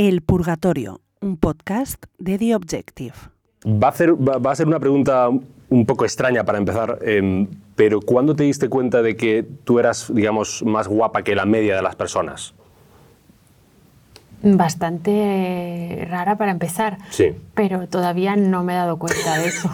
[0.00, 3.14] El Purgatorio, un podcast de The Objective.
[3.66, 8.00] Va a, hacer, va, a ser una pregunta un poco extraña para empezar, em, pero
[8.00, 11.82] ¿cuándo te diste cuenta de que tú eras, digamos, más guapa que la media de
[11.82, 12.54] las personas?
[14.40, 17.32] Bastante rara para empezar, Sí.
[17.54, 19.68] pero todavía no me he dado cuenta de eso.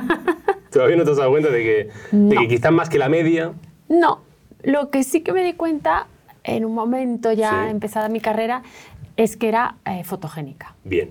[0.70, 2.40] ¿Todavía no te has dado cuenta de que, de No.
[2.42, 3.52] que quizás más que la media?
[3.88, 4.20] no,
[4.62, 6.06] lo que sí que me di cuenta
[6.46, 7.70] en un momento ya Sí.
[7.70, 8.62] empezada mi carrera
[9.16, 11.10] es que era eh, fotogénica Bien.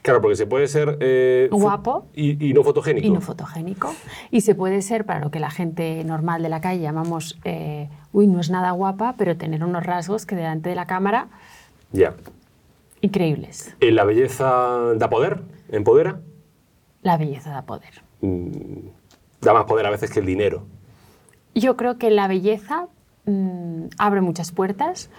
[0.00, 0.96] Claro, porque se puede ser...
[1.00, 2.06] eh, Guapo.
[2.14, 3.06] Y, y no fotogénico.
[3.06, 3.94] y no fotogénico.
[4.30, 7.90] Y se puede ser para lo que la gente normal de la calle llamamos, eh,
[8.10, 11.28] uy, no es nada guapa, pero tener unos rasgos que delante de la cámara,
[11.92, 12.14] Ya.
[13.02, 13.76] increíbles.
[13.80, 15.42] ¿La belleza da poder?
[15.70, 16.20] ¿Empodera?
[17.02, 18.02] La belleza da poder.
[18.22, 18.48] Mm,
[19.42, 20.62] da más poder a veces que el dinero.
[21.54, 22.86] Yo creo que la belleza
[23.26, 25.10] mm, abre muchas puertas,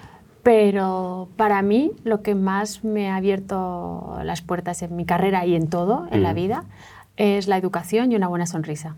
[0.43, 5.55] pero para mí lo que más me ha abierto las puertas en mi carrera y
[5.55, 6.35] en todo, en la Mm.
[6.35, 6.63] vida,
[7.17, 8.95] es la educación y una buena sonrisa.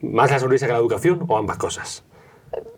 [0.00, 2.02] ¿Más la sonrisa que la educación o ambas cosas?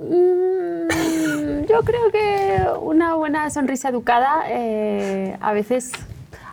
[0.01, 5.93] Mm, yo creo que una buena sonrisa educada eh, a veces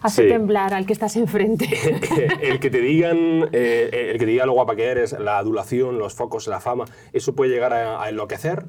[0.02, 0.30] hace Sí.
[0.30, 1.68] temblar al que estás enfrente.
[2.42, 5.98] el que te digan, eh, el que te diga lo guapa que eres, la adulación,
[5.98, 8.66] los focos, la fama, ¿eso puede llegar a, a enloquecer?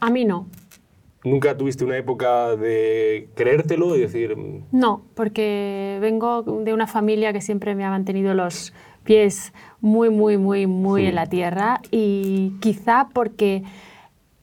[0.00, 0.46] A mí no.
[1.22, 7.32] ¿Nunca tuviste una época de creértelo y decir, mm, No, porque vengo de una familia
[7.34, 8.72] que siempre me ha mantenido los
[9.04, 11.08] pies muy, muy, muy, muy Sí.
[11.08, 13.62] en la tierra y quizá porque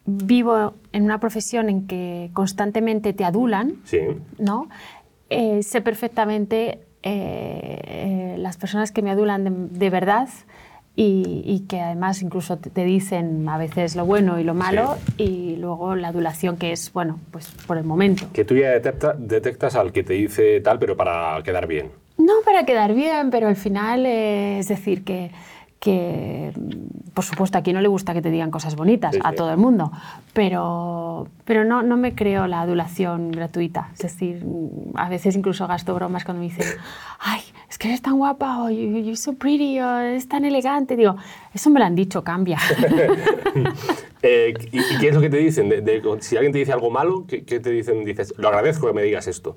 [0.05, 3.99] vivo en una profesión en que constantemente te adulan, sí,
[4.37, 4.69] ¿no?
[5.29, 10.29] Eh, sé perfectamente eh, eh, las personas que me adulan de, de verdad
[10.99, 15.55] y, y que además incluso te, dicen a veces lo bueno y lo malo y
[15.57, 18.25] luego la adulación que es, bueno, pues por el momento.
[18.33, 21.91] que tú ya detecta- detectas al que te dice tal, pero para quedar bien?
[22.17, 25.29] No para quedar bien, pero al final eh, es decir que,
[25.79, 26.51] que,
[27.13, 29.51] por supuesto, a quien no le gusta que te digan cosas bonitas, Sí, a todo
[29.51, 29.91] el mundo,
[30.33, 33.89] pero, pero no, no me creo la adulación gratuita.
[33.93, 34.43] Es decir,
[34.95, 36.65] a veces incluso gasto bromas cuando me dicen,
[37.19, 40.95] ay, es que eres tan guapa, o you- you're so pretty, o eres tan elegante.
[40.95, 41.15] Digo,
[41.53, 42.57] eso me lo han dicho, cambia.
[44.23, 45.69] Eh, ¿y, y qué es lo que te dicen?
[45.69, 48.03] De- de- si alguien te dice algo malo, ¿qué, qué te dicen?
[48.03, 49.55] Dices, lo agradezco que me digas esto.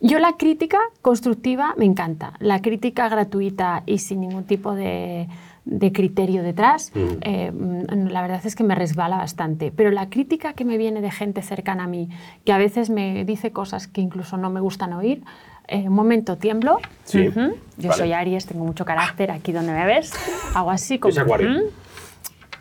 [0.00, 2.32] Yo la crítica constructiva me encanta.
[2.38, 5.28] La crítica gratuita y sin ningún tipo de,
[5.70, 7.00] de criterio detrás, Mm.
[7.22, 9.72] eh, mm, la verdad es que me resbala bastante.
[9.74, 12.08] Pero la crítica que me viene de gente cercana a mí,
[12.44, 15.22] que a veces me dice cosas que incluso no me gustan oír,
[15.68, 16.78] eh, un momento tiemblo.
[17.04, 17.54] Sí, Ujú.
[17.78, 17.94] Yo vale.
[18.02, 20.12] soy Aries, tengo mucho carácter, aquí donde me ves.
[20.54, 21.10] Hago así como...
[21.12, 21.48] Es Acuario.
[21.50, 21.70] ujú.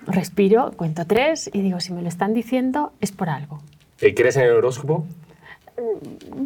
[0.05, 3.59] Respiro, cuento tres y digo, si me lo están diciendo es por algo.
[4.01, 5.05] Eh, ¿Crees en el horóscopo?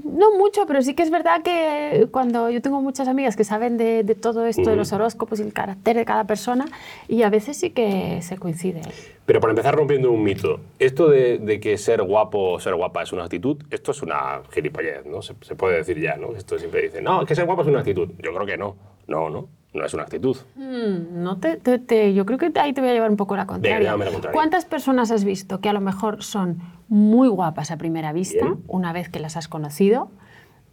[0.04, 3.78] No mucho, pero sí que es verdad que cuando yo tengo muchas amigas que saben
[3.78, 6.66] de, de todo esto de los horóscopos y el carácter de cada persona,
[7.08, 8.82] y a veces sí que se coincide.
[9.26, 13.04] Pero para empezar rompiendo un mito, esto de, de que ser guapo o ser guapa
[13.04, 15.22] es una actitud, esto es una gilipollez, ¿no?
[15.22, 16.36] Se, se puede decir ya, ¿no?
[16.36, 18.10] Esto siempre dicen, no, que ser guapo es una actitud.
[18.22, 18.76] Yo creo que no.
[19.08, 20.38] No, no, no es una actitud.
[20.56, 23.36] Mm, no te, te- te- yo creo que ahí te voy a llevar un poco
[23.36, 23.96] la contraria.
[23.98, 24.32] la contraria.
[24.32, 28.60] ¿Cuántas personas has visto que a lo mejor son muy guapas a primera vista, Bien.
[28.68, 30.12] una vez que las has conocido,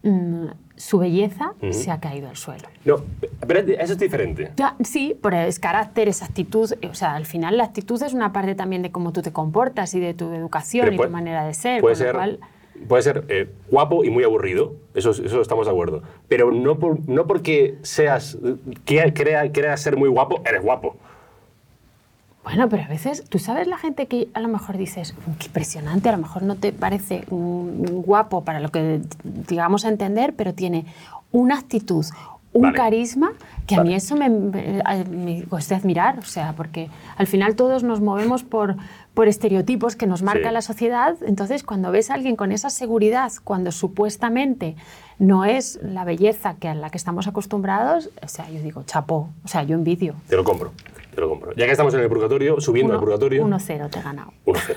[0.02, 0.46] mm,
[0.76, 2.68] su belleza se ha caído al suelo?
[2.84, 2.96] No,
[3.46, 4.52] pero eso es diferente.
[4.56, 6.70] Ya, sí, pero es carácter, es actitud.
[6.90, 9.94] O sea, al final la actitud es una parte también de cómo tú te comportas
[9.94, 11.80] y de tu educación Pero y puede- tu manera de ser.
[11.80, 12.38] Puede con lo ser, cual-
[12.88, 16.02] puede ser eh, guapo y muy aburrido, eso, eso estamos de acuerdo.
[16.28, 18.38] Pero no, por- no porque seas,
[18.84, 20.96] que crea, creas ser muy guapo, eres guapo.
[22.42, 25.46] Bueno, pero a veces, tú sabes la gente que a lo mejor dices, "Mm, qué
[25.46, 30.34] impresionante, a lo mejor no te parece mm, guapo para lo que digamos a entender,
[30.34, 30.86] pero tiene
[31.32, 32.04] una actitud,
[32.52, 32.76] un Vale.
[32.76, 33.32] carisma,
[33.70, 38.00] que a mí eso me, me, cuesta admirar, o sea, porque al final todos nos
[38.00, 38.76] movemos por,
[39.14, 40.54] por estereotipos que nos marca Sí.
[40.54, 44.74] la sociedad, entonces cuando ves a alguien con esa seguridad, cuando supuestamente
[45.20, 49.28] no es la belleza que a la que estamos acostumbrados, o sea, yo digo, chapó,
[49.44, 50.14] o sea, yo envidio.
[50.28, 50.72] Te lo compro,
[51.14, 51.52] te lo compro.
[51.54, 53.46] Ya que estamos en el purgatorio, subiendo al purgatorio...
[53.46, 54.32] 1-0 te he ganado.
[54.46, 54.76] 1-0.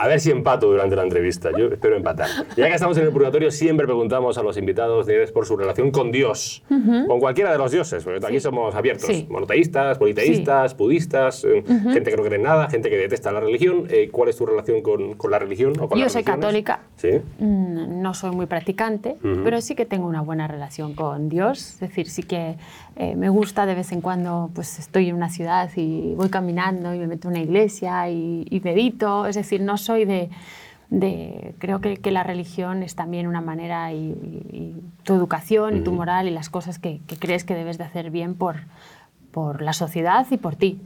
[0.00, 1.50] A ver si empato durante la entrevista.
[1.56, 2.28] Yo espero empatar.
[2.56, 5.90] Ya que estamos en el purgatorio, siempre preguntamos a los invitados de por su relación
[5.90, 6.62] con Dios.
[6.68, 9.06] Con cualquiera de los dioses, porque aquí somos abiertos.
[9.06, 9.26] Sí.
[9.30, 13.86] Monoteístas, politeístas, budistas, eh, gente que no cree en nada, gente que detesta la religión.
[13.88, 15.72] Eh, ¿Cuál es tu relación con, con la religión?
[15.80, 16.24] O con Yo las soy religiones?
[16.44, 16.80] católica.
[16.96, 17.20] Sí.
[17.38, 21.74] Mm, No soy muy practicante, pero sí que tengo una buena relación con Dios.
[21.74, 22.56] Es decir, sí que
[22.96, 26.94] eh, me gusta de vez en cuando, pues estoy en una ciudad y voy caminando
[26.94, 29.26] y me meto en una iglesia y, y medito.
[29.26, 30.30] Es decir, no soy de,
[30.90, 35.76] de creo que, que la religión es también una manera y, y- y tu educación
[35.76, 38.56] y tu moral y las cosas que, que crees que debes de hacer bien por,
[39.32, 40.80] por la sociedad y por ti.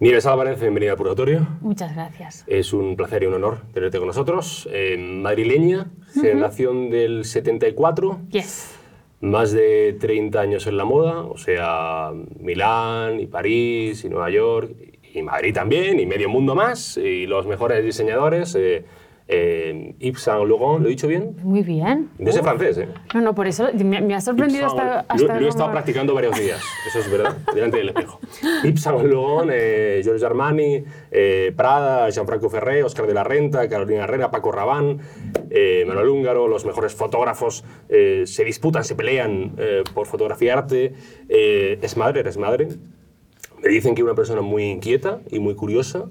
[0.00, 1.46] Nieves Álvarez, bienvenida al Purgatorio.
[1.60, 2.44] Muchas gracias.
[2.46, 4.68] Es un placer y un honor tenerte con nosotros.
[4.72, 8.76] Eh, madrileña, generación del 74, Yes.
[9.20, 14.70] más de 30 años en la moda, o sea, Milán y París y Nueva York
[15.14, 18.54] y Madrid también y medio mundo más y los mejores diseñadores.
[18.54, 18.84] Eh,
[19.28, 21.36] eh, Yves Saint Laurent, ¿lo he dicho bien?
[21.42, 22.08] Muy bien.
[22.18, 22.88] Yo sé francés, ¿eh?
[23.14, 24.84] No, no, por eso me, me ha sorprendido Saint- hasta...
[25.16, 28.18] Lo, hasta lo he estado practicando varios días, eso es verdad, delante del espejo.
[28.64, 34.04] Yves Saint Laurent, eh, Giorgio Armani, eh, Prada, Gianfranco Ferré, Oscar de la Renta, Carolina
[34.04, 34.98] Herrera, Paco Rabanne,
[35.50, 40.94] eh, Manuel Húngaro, los mejores fotógrafos eh, se disputan, se pelean eh, por fotografiarte.
[41.28, 42.68] Es madre, eres madre.
[43.62, 46.06] Me dicen que una persona muy inquieta y muy curiosa,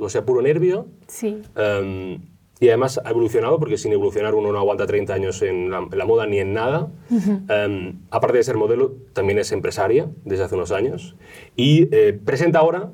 [0.00, 0.86] o sea, puro nervio.
[1.06, 1.40] Sí.
[1.56, 2.20] Um,
[2.60, 5.98] y además ha evolucionado, porque sin evolucionar uno no aguanta 30 años en la, en
[5.98, 6.88] la moda ni en nada.
[7.10, 11.16] Um, aparte de ser modelo, también es empresaria desde hace unos años.
[11.56, 12.92] Y eh, presenta ahora,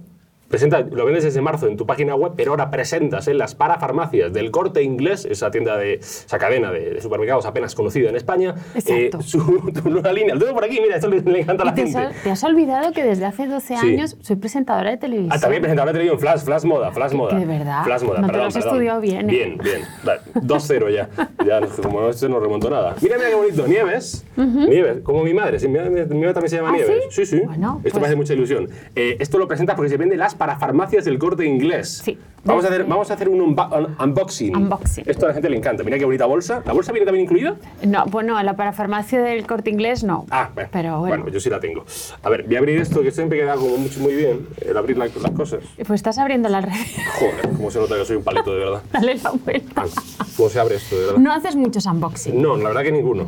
[0.51, 4.33] presenta, lo vendes desde marzo en tu página web, pero ahora presentas en las parafarmacias
[4.33, 8.55] del Corte Inglés, esa tienda de, esa cadena de, de supermercados apenas conocida en España,
[8.75, 10.35] eh, su, tu nueva línea.
[10.35, 11.99] Lo tengo por aquí, mira, esto le, le encanta a la te, gente.
[11.99, 13.75] has, te has olvidado que desde hace 12 Sí.
[13.87, 15.33] años soy presentadora de televisión.
[15.33, 17.39] Ah, también presentadora de televisión, Flash, Flash Moda, Flash Moda.
[17.39, 18.71] de verdad, Flash Moda, no te perdón, lo has perdón.
[18.73, 19.33] estudiado bien, ¿eh?
[19.33, 19.81] Bien, bien.
[20.05, 21.09] Vale, 2-0 ya.
[21.47, 22.97] Ya, no- como esto no remonto nada.
[23.01, 24.25] Mira, mira qué bonito, Nieves.
[24.37, 25.61] Nieves, como mi madre.
[25.61, 27.05] Sí, mi, madre mi madre también se llama ¿Ah, Nieves.
[27.11, 27.25] sí?
[27.27, 27.41] sí.
[27.45, 28.69] Bueno, esto pues- me hace mucha ilusión.
[28.97, 32.01] Eh, esto lo presentas porque se vende en las parafarmacias del corte inglés.
[32.05, 32.19] Sí.
[32.43, 33.55] Vamos a, hacer, Desde- vamos a hacer un, un
[34.03, 34.57] unboxing.
[34.57, 35.05] Unboxing.
[35.07, 35.85] Esto a la gente le encanta.
[35.85, 36.63] Mira qué bonita bolsa.
[36.65, 37.57] ¿La bolsa viene también incluida?
[37.87, 40.25] No, bueno, la parafarmacia del corte inglés no.
[40.31, 40.71] Ah, bueno.
[40.73, 41.29] Pero bueno.
[41.29, 41.85] yo sí la tengo.
[42.23, 44.97] A ver, voy a abrir esto que siempre queda como mucho, muy bien, el abrir
[44.97, 45.61] la- las cosas.
[45.77, 46.73] Pues estás abriendo la red.
[47.19, 48.83] Joder, cómo se nota que soy un palito de verdad.
[48.93, 49.83] Dale la vuelta.
[50.19, 51.19] Ah, ¿Cómo se abre esto, de verdad?
[51.21, 52.41] No haces muchos unboxing.
[52.41, 53.27] No, la verdad que ninguno.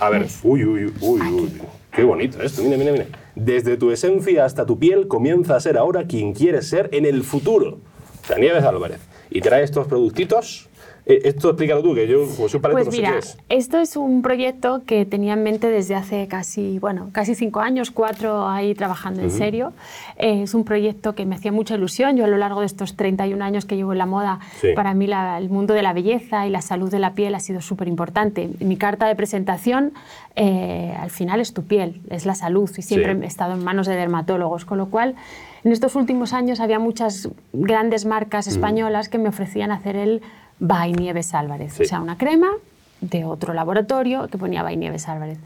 [0.00, 1.52] A ver, uy, uy, uy, uy.
[1.92, 3.04] Qué bonito esto, mira, mira, mira.
[3.36, 7.22] Desde tu esencia hasta tu piel comienza a ser ahora quien quieres ser en el
[7.22, 7.80] futuro.
[8.38, 9.00] Nieves Álvarez.
[9.30, 10.70] Y trae estos productitos.
[11.08, 13.18] Eh, esto explícalo tú, que yo como soy un paleto Pues no sé mira, qué
[13.18, 13.38] es.
[13.48, 17.92] esto es un proyecto que tenía en mente desde hace casi, bueno, casi cinco años,
[17.92, 19.72] cuatro ahí trabajando en serio.
[20.18, 22.16] Eh, es un proyecto que me hacía mucha ilusión.
[22.16, 24.68] Yo a lo largo de estos 31 años que llevo en la moda, Sí.
[24.74, 27.40] para mí la- el mundo de la belleza y la salud de la piel ha
[27.40, 28.50] sido súper importante.
[28.58, 29.92] Mi carta de presentación,
[30.34, 33.20] eh, al final, es tu piel, es la salud y siempre Sí.
[33.22, 35.14] he estado en manos de dermatólogos, con lo cual
[35.62, 40.20] en estos últimos años había muchas grandes marcas españolas que me ofrecían hacer el
[40.58, 41.82] by Nieves Álvarez, Sí.
[41.84, 42.48] o sea, una crema
[43.00, 45.38] de otro laboratorio que ponía by Nieves Álvarez.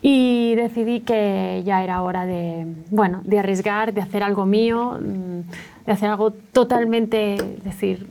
[0.00, 5.40] Y decidí que ya era hora de, bueno, de arriesgar, de hacer algo mío, mm,
[5.86, 8.06] de hacer algo totalmente, decir,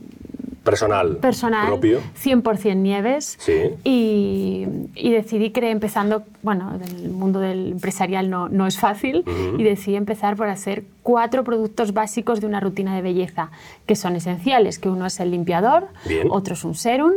[0.64, 1.16] Personal.
[1.16, 2.00] personal, Propio.
[2.22, 3.36] 100% Nieves.
[3.40, 3.52] Sí.
[3.84, 9.24] Y, y decidí que empezando, bueno, el mundo del empresarial no, no es fácil,
[9.56, 13.50] y decidí empezar por hacer cuatro productos básicos de una rutina de belleza,
[13.86, 16.28] que son esenciales, que uno es el limpiador, Bien.
[16.30, 17.12] otro es un serum,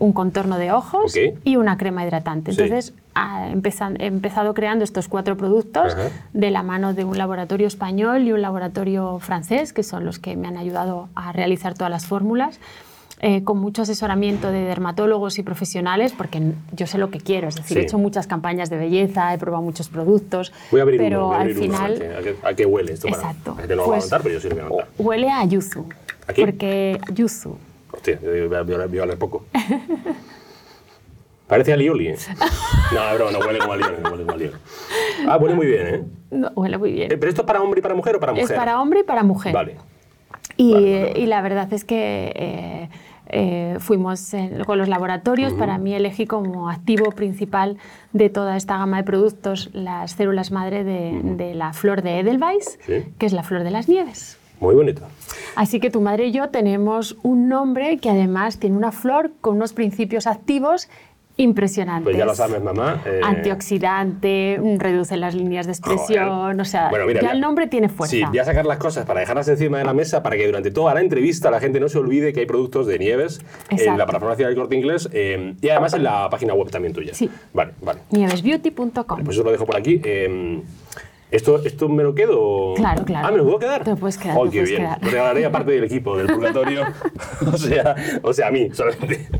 [0.00, 1.38] un contorno de ojos Ok.
[1.44, 2.52] y una crema hidratante.
[2.52, 2.60] Sí.
[2.60, 6.08] Entonces, ah, empezan- he empezado creando estos cuatro productos Ajá.
[6.32, 10.36] de la mano de un laboratorio español y un laboratorio francés, que son los que
[10.36, 12.58] me han ayudado a realizar todas las fórmulas.
[13.20, 16.40] Eh, con mucho asesoramiento de dermatólogos y profesionales, porque
[16.72, 17.80] yo sé lo que quiero, es decir, Sí.
[17.80, 21.26] he hecho muchas campañas de belleza, he probado muchos productos, Voy a abrir pero uno,
[21.28, 22.02] voy a al uno, final
[22.42, 23.08] a, a a que huele esto.
[23.08, 23.50] para- Exacto.
[23.52, 24.92] La gente no lo va a Pues, aguantar, pero yo sí lo voy a aguantar.
[24.98, 25.86] huele a yuzu,
[26.28, 26.44] ¿A qué?
[26.44, 27.56] porque yuzu,
[27.92, 29.44] Hostia, yo voy a, voy a- a oler poco.
[31.46, 32.16] Parece alioli, ¿eh?
[32.92, 34.54] No, bro, no huele como alioli, no huele como alioli.
[35.28, 36.02] Ah, huele muy bien, ¿eh?
[36.32, 37.12] no, huele muy bien.
[37.12, 38.50] Eh, ¿Pero esto es para hombre y para mujer o para mujer?
[38.50, 39.52] es para hombre y para mujer.
[39.54, 39.76] Vale.
[40.56, 42.88] Y, Vale, vale, y la verdad es que eh,
[43.28, 45.52] eh, fuimos en- con los laboratorios.
[45.54, 47.76] Para mí elegí como activo principal
[48.12, 52.78] de toda esta gama de productos las células madre de, de la flor de Edelweiss,
[52.86, 53.04] Sí.
[53.18, 54.38] que es la flor de las nieves.
[54.60, 55.02] Muy bonito.
[55.54, 59.56] Así que tu madre y yo tenemos un nombre que además tiene una flor con
[59.56, 60.88] unos principios activos
[61.38, 62.04] impresionantes.
[62.04, 63.02] Pues ya lo sabes, mamá.
[63.04, 66.60] eh, Antioxidante, reduce las líneas de expresión, Joder.
[66.60, 68.16] o sea, Bueno, mira, ya el nombre tiene fuerza.
[68.16, 70.70] Sí, voy a sacar las cosas para dejarlas encima de la mesa para que durante
[70.70, 73.40] toda la entrevista la gente no se olvide que hay productos de Nieves
[73.70, 77.12] en la parafarmacia del Corte Inglés eh, y además en la página web también tuya.
[77.14, 77.28] Sí.
[77.52, 78.00] Vale, vale.
[78.10, 79.24] Nievesbeauty.com.
[79.24, 80.00] Pues eso lo dejo por aquí.
[80.04, 80.62] Eh,
[81.30, 82.74] ¿Esto, ¿Esto me lo quedo?
[82.74, 83.26] Claro, claro.
[83.26, 83.82] Ah, ¿me lo puedo quedar?
[83.82, 84.82] Te lo puedes quedar, ¡Oh, qué bien!
[84.82, 85.02] quedar.
[85.02, 86.82] Regalaré aparte del equipo, del purgatorio.
[87.52, 89.28] o, sea, o sea, a mí, solamente.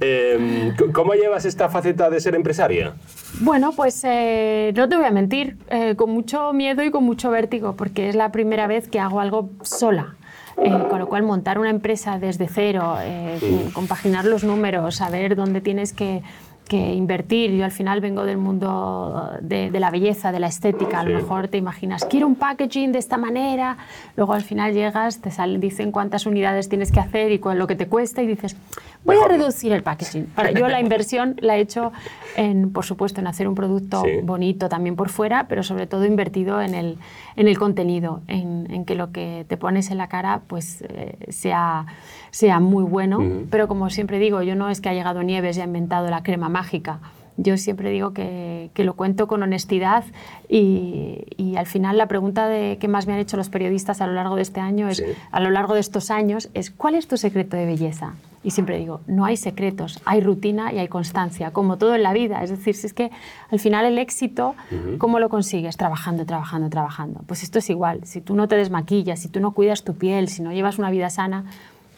[0.00, 2.94] Eh, ¿Cómo llevas esta faceta de ser empresaria?
[3.40, 7.30] Bueno, pues eh, no te voy a mentir, eh, con mucho miedo y con mucho
[7.30, 10.14] vértigo, porque es la primera vez que hago algo sola.
[10.58, 15.60] Eh, con lo cual, montar una empresa desde cero, eh, compaginar los números, saber dónde
[15.60, 16.22] tienes que,
[16.68, 17.52] que invertir.
[17.52, 21.00] Yo al final vengo del mundo de, de la belleza, de la estética.
[21.00, 21.22] A lo Sí.
[21.22, 23.76] mejor te imaginas, quiero un packaging de esta manera.
[24.16, 27.76] Luego al final llegas, te salen, dicen cuántas unidades tienes que hacer y lo que
[27.76, 28.56] te cuesta y dices,
[29.04, 30.26] voy a reducir el packaging.
[30.36, 31.92] Ahora, yo la inversión la he hecho,
[32.36, 34.10] en, por supuesto, en hacer un producto Sí.
[34.24, 36.98] bonito también por fuera, pero sobre todo invertido en el,
[37.36, 41.16] en el contenido, en, en que lo que te pones en la cara pues, eh,
[41.30, 41.86] sea,
[42.36, 43.18] sea muy bueno.
[43.20, 43.46] Ujú.
[43.50, 46.22] Pero como siempre digo, yo no es que ha llegado Nieves y ha inventado la
[46.22, 46.98] crema mágica.
[47.38, 50.04] Yo siempre digo que, que lo cuento con honestidad
[50.48, 54.06] y, y al final la pregunta de, que más me han hecho los periodistas a
[54.06, 55.04] lo largo de este año es, Sí.
[55.30, 58.14] a lo largo de estos años, es ¿cuál es tu secreto de belleza?
[58.42, 62.12] Y siempre digo, no hay secretos, hay rutina y hay constancia, como todo en la
[62.12, 62.42] vida.
[62.44, 63.10] Es decir, si es que
[63.50, 64.54] al final el éxito,
[64.98, 65.76] ¿cómo lo consigues?
[65.76, 67.20] Trabajando, trabajando, trabajando.
[67.26, 68.00] Pues esto es igual.
[68.04, 70.90] Si tú no te desmaquillas, si tú no cuidas tu piel, si no llevas una
[70.90, 71.44] vida sana,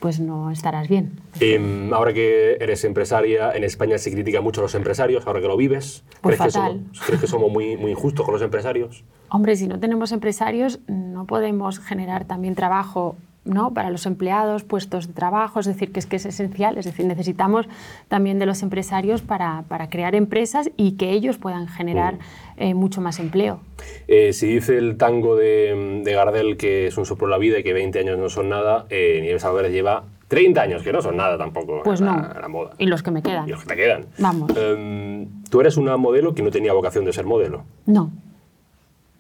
[0.01, 1.21] pues no estarás bien.
[1.41, 5.49] Em, ahora que eres empresaria, en España se critica mucho a los empresarios, ahora que
[5.49, 6.05] lo vives.
[6.21, 9.05] Pues ¿Crees, que somos, ¿Crees que somos muy, muy injustos con los empresarios?
[9.29, 13.17] Hombre, si no tenemos empresarios, no podemos generar también trabajo
[13.49, 13.75] ¿no?
[13.75, 17.07] para los empleados, puestos de trabajo, es decir, que es que es esencial, es decir,
[17.07, 17.67] necesitamos
[18.09, 22.19] también de los empresarios para, para crear empresas y que ellos puedan generar
[22.57, 23.61] eh, mucho más empleo.
[24.07, 27.63] Eh, si dice el tango de, de Gardel que es un soplo la vida y
[27.63, 31.17] que 20 años no son nada, eh, Nieves Álvarez lleva 30 años, que no son
[31.17, 32.15] nada tampoco Pues no.
[32.15, 32.73] la moda.
[32.79, 33.49] Y los que me quedan.
[33.49, 34.07] Y los que te quedan.
[34.19, 34.53] Vamos.
[34.57, 37.65] Em, tú eres una modelo que no tenía vocación de ser modelo.
[37.87, 38.11] No,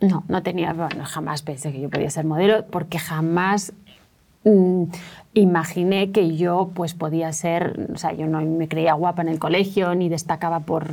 [0.00, 3.72] no, no tenía, bueno, jamás pensé que yo podía ser modelo porque jamás
[4.44, 4.84] mm,
[5.34, 9.38] imaginé que yo pues podía ser, o sea, yo no me creía guapa en el
[9.38, 10.86] colegio ni destacaba por,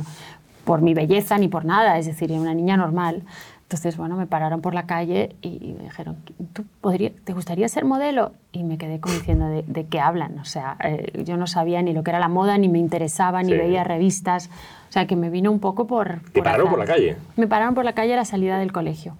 [0.64, 3.22] por mi belleza ni por nada, es decir, era una niña normal.
[3.62, 6.14] Entonces, bueno, me pararon por la calle y me dijeron,
[6.52, 8.30] ¿tú podría, te gustaría ser modelo?
[8.52, 10.38] Y me quedé como diciendo, ¿de, de qué hablan?
[10.38, 13.42] O sea, eh, yo no sabía ni lo que era la moda, ni me interesaba,
[13.42, 13.58] ni Sí.
[13.58, 14.50] veía revistas.
[14.88, 16.20] O sea, que me vino un poco por...
[16.32, 16.76] ¿Te pararon azar.
[16.76, 17.16] por la calle?
[17.36, 19.16] Me pararon por la calle a la salida del colegio.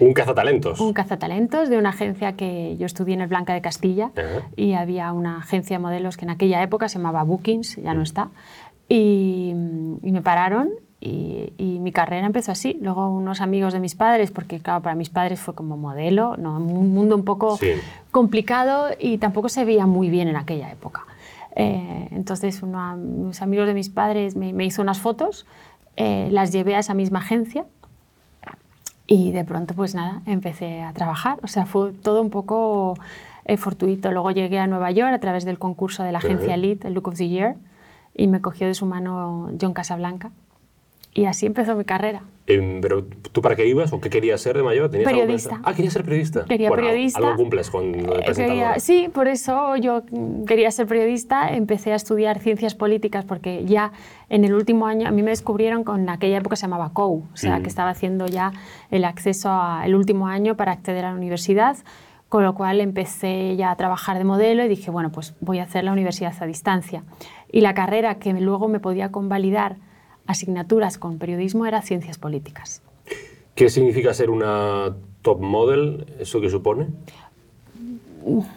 [0.00, 0.80] Un cazatalentos.
[0.80, 4.10] Un cazatalentos de una agencia que yo estudié en el Blanca de Castilla
[4.56, 8.02] y había una agencia de modelos que en aquella época se llamaba Bookings, ya no
[8.02, 8.28] está,
[8.88, 9.50] y,
[10.02, 10.70] y me pararon
[11.00, 12.78] y, y mi carrera empezó así.
[12.80, 16.56] Luego unos amigos de mis padres, porque claro, para mis padres fue como modelo, ¿no?
[16.58, 17.72] un mundo un poco Sí.
[18.10, 21.06] complicado y tampoco se veía muy bien en aquella época.
[21.56, 25.44] Eh, entonces uno, unos amigos de mis padres me, me hizo unas fotos,
[25.96, 27.64] eh, las llevé a esa misma agencia
[29.14, 31.38] y de pronto, pues nada, empecé a trabajar.
[31.42, 32.94] O sea, fue todo un poco
[33.44, 34.10] eh, fortuito.
[34.10, 36.54] Luego llegué a Nueva York a través del concurso de la agencia Ajá.
[36.54, 37.56] Elite, el Look of the Year,
[38.14, 40.30] y me cogió de su mano John Casablanca.
[41.14, 42.22] Y así empezó mi carrera.
[42.46, 44.90] ¿Pero tú para qué ibas o qué querías ser de mayor?
[44.90, 45.60] ¿Tenías algo Periodista.
[45.62, 46.44] Ah, querías ser periodista.
[46.46, 47.18] Quería Bueno, periodista.
[47.20, 51.54] Algo cumples con Eh, quería- sí, por eso yo mm, quería ser periodista.
[51.54, 53.92] Empecé a estudiar ciencias políticas porque ya
[54.28, 57.36] en el último año, a mí me descubrieron con aquella época se llamaba COU, o
[57.36, 57.62] sea, Mm.
[57.62, 58.52] que estaba haciendo ya
[58.90, 61.76] el acceso al último año para acceder a la universidad.
[62.28, 65.64] Con lo cual empecé ya a trabajar de modelo y dije, bueno, pues voy a
[65.64, 67.04] hacer la universidad a distancia.
[67.52, 69.76] Y la carrera que luego me podía convalidar
[70.26, 72.82] asignaturas con periodismo era ciencias políticas.
[73.54, 76.06] ¿Qué significa ser una top model?
[76.18, 76.88] ¿Eso qué supone?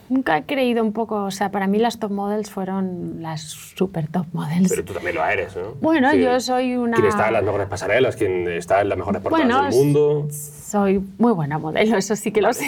[0.10, 4.08] Nunca he creído un poco, o sea, para mí las top models fueron las super
[4.08, 4.70] top models.
[4.70, 5.74] Pero tú también lo eres, ¿no?
[5.82, 6.22] Bueno, Sí.
[6.22, 9.46] yo soy una- Quien está en las mejores pasarelas, quien está en las mejores portadas
[9.48, 10.28] Bueno, del mundo.
[10.32, 12.66] soy muy buena modelo, eso sí que lo sé.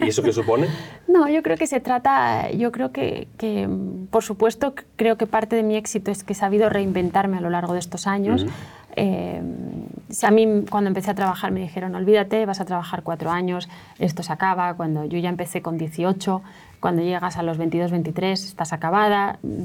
[0.00, 0.66] ¿Y eso qué supone?
[1.12, 3.68] No, yo creo que se trata, yo creo que, que,
[4.10, 7.50] por supuesto, creo que parte de mi éxito es que he sabido reinventarme a lo
[7.50, 8.46] largo de estos años.
[8.96, 9.42] Eh,
[10.22, 14.22] a mí cuando empecé a trabajar me dijeron, olvídate, vas a trabajar cuatro años, esto
[14.22, 16.42] se acaba, cuando yo ya empecé con 18,
[16.80, 19.38] cuando llegas a los 22, 23, estás acabada.
[19.42, 19.62] Mm,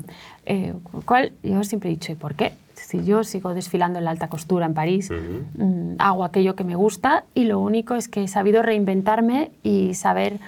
[0.50, 0.74] Eh,
[1.06, 2.54] cual, yo siempre he dicho, ¿y por qué?
[2.76, 6.76] Si yo sigo desfilando en la alta costura en París, mm, hago aquello que me
[6.76, 10.40] gusta y lo único es que he sabido reinventarme y saber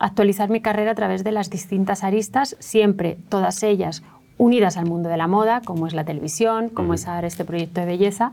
[0.00, 4.02] actualizar mi carrera a través de las distintas aristas, siempre todas ellas
[4.38, 7.80] unidas al mundo de la moda, como es la televisión, como es ahora este proyecto
[7.80, 8.32] de belleza,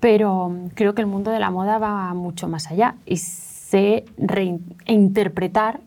[0.00, 4.04] pero mm, creo que el mundo de la moda va mucho más allá y sé
[4.18, 5.80] reinterpretar,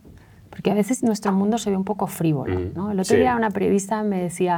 [0.49, 2.59] porque a veces nuestro mundo se ve un poco frívolo.
[2.59, 2.91] Mm, ¿no?
[2.91, 3.21] El otro sí.
[3.21, 4.57] día una periodista me decía,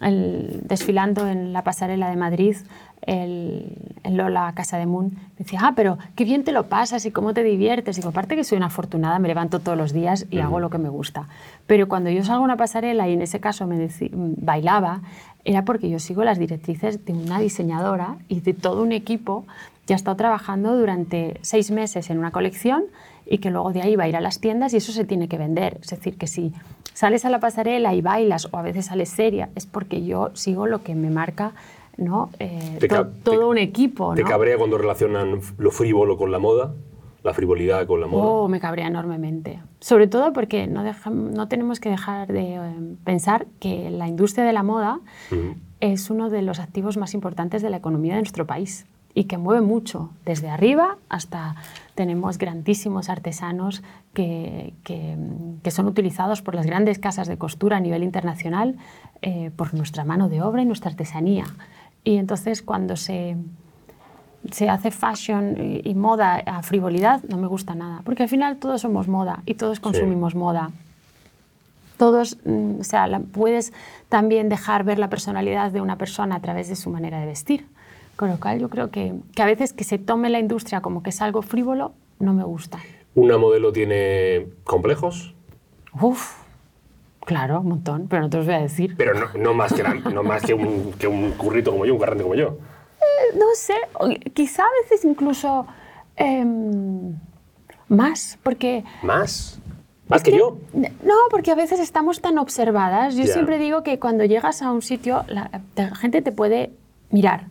[0.00, 2.56] el- desfilando en la pasarela de Madrid,
[3.02, 7.10] el, el Lola Casa de Moon, decía, ah, pero qué bien te lo pasas y
[7.10, 7.96] cómo te diviertes.
[7.96, 10.76] Digo, aparte que soy una afortunada, me levanto todos los días y hago lo que
[10.78, 11.26] me gusta.
[11.66, 15.00] Pero cuando yo salgo a una pasarela y en ese caso me bailaba,
[15.44, 19.44] era porque yo sigo las directrices de una diseñadora y de todo un equipo
[19.86, 22.84] que ha estado trabajando durante seis meses en una colección
[23.26, 25.28] y que luego de ahí va a ir a las tiendas y eso se tiene
[25.28, 25.78] que vender.
[25.82, 26.52] Es decir, que si
[26.94, 30.66] sales a la pasarela y bailas o a veces sales seria, es porque yo sigo
[30.66, 31.52] lo que me marca
[31.96, 32.30] ¿no?
[32.38, 34.14] Eh, to- todo te- un equipo.
[34.14, 34.28] ¿Te ¿no?
[34.28, 36.72] cabrea cuando relacionan lo frívolo con la moda?
[37.22, 38.24] ¿La frivolidad con la moda?
[38.24, 39.60] Oh, me cabrea enormemente.
[39.80, 42.60] Sobre todo porque no, deja- no tenemos que dejar de eh,
[43.04, 45.00] pensar que la industria de la moda
[45.80, 49.38] es uno de los activos más importantes de la economía de nuestro país y que
[49.38, 51.56] mueve mucho, desde arriba hasta
[51.94, 53.82] tenemos grandísimos artesanos
[54.14, 55.16] que, que-
[55.62, 58.76] que son utilizados por las grandes casas de costura a nivel internacional
[59.20, 61.44] eh, por nuestra mano de obra y nuestra artesanía.
[62.02, 63.36] Y entonces cuando se,
[64.50, 68.56] se hace fashion y, y moda a frivolidad, no me gusta nada, porque al final
[68.58, 70.70] todos somos moda y todos consumimos moda.
[71.98, 73.72] Todos, mm, o sea, la- puedes
[74.08, 77.66] también dejar ver la personalidad de una persona a través de su manera de vestir.
[78.16, 81.02] Con lo cual yo creo que, que a veces que se tome la industria como
[81.02, 82.78] que es algo frívolo, no me gusta.
[83.14, 85.34] ¿Una modelo tiene complejos?
[86.00, 86.36] Uf,
[87.24, 88.94] claro, un montón, pero no te los voy a decir.
[88.96, 91.94] Pero no, no más, que, la- no más que, un, que un currito como yo,
[91.94, 92.58] un carrante como yo.
[93.36, 93.74] No sé,
[94.34, 95.66] quizá a veces incluso
[96.16, 97.14] em,
[97.88, 98.84] más, porque...
[99.02, 99.58] ¿Más?
[100.08, 100.58] ¿Más que, yo?
[100.72, 103.14] No, porque a veces estamos tan observadas.
[103.14, 106.72] Yo siempre digo que cuando llegas a un sitio, la, la gente te puede
[107.10, 107.46] mirar.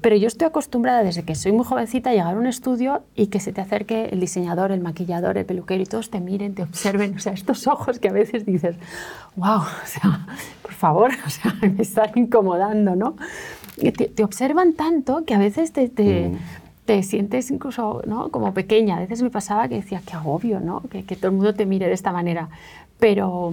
[0.00, 3.28] Pero yo estoy acostumbrada desde que soy muy jovencita a llegar a un estudio y
[3.28, 6.62] que se te acerque el diseñador, el maquillador, el peluquero y todos te miren, te
[6.62, 7.14] observen.
[7.16, 8.76] O sea, estos ojos que a veces dices,
[9.36, 10.26] wow, o sea,
[10.62, 13.16] por favor, o sea, me están incomodando, ¿no?
[13.76, 16.36] Te, te observan tanto que a veces te, te, Mm.
[16.84, 18.30] te sientes incluso ¿no?
[18.30, 18.96] como pequeña.
[18.96, 20.82] A veces me pasaba que decía, qué agobio, ¿no?
[20.90, 22.48] Que, que todo el mundo te mire de esta manera.
[22.98, 23.52] Pero,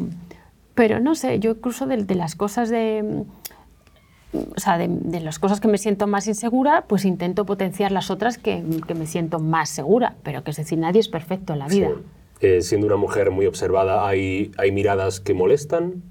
[0.75, 3.23] pero no sé, yo incluso de, de las cosas de
[4.33, 8.09] o sea, de, de las cosas que me siento más insegura, pues intento potenciar las
[8.09, 10.15] otras que, que me siento más segura.
[10.23, 11.89] Pero que es decir, nadie es perfecto en la vida.
[11.89, 12.47] Sí.
[12.47, 16.01] Eh, siendo una mujer muy observada, ¿hay, hay miradas que molestan?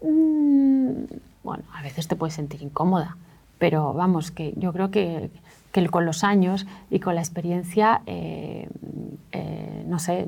[0.00, 1.04] Mm,
[1.44, 3.16] bueno, a veces te puedes sentir incómoda,
[3.58, 5.30] pero vamos, que yo creo que,
[5.90, 8.68] con los años y con la experiencia, eh,
[9.32, 10.26] eh, no sé,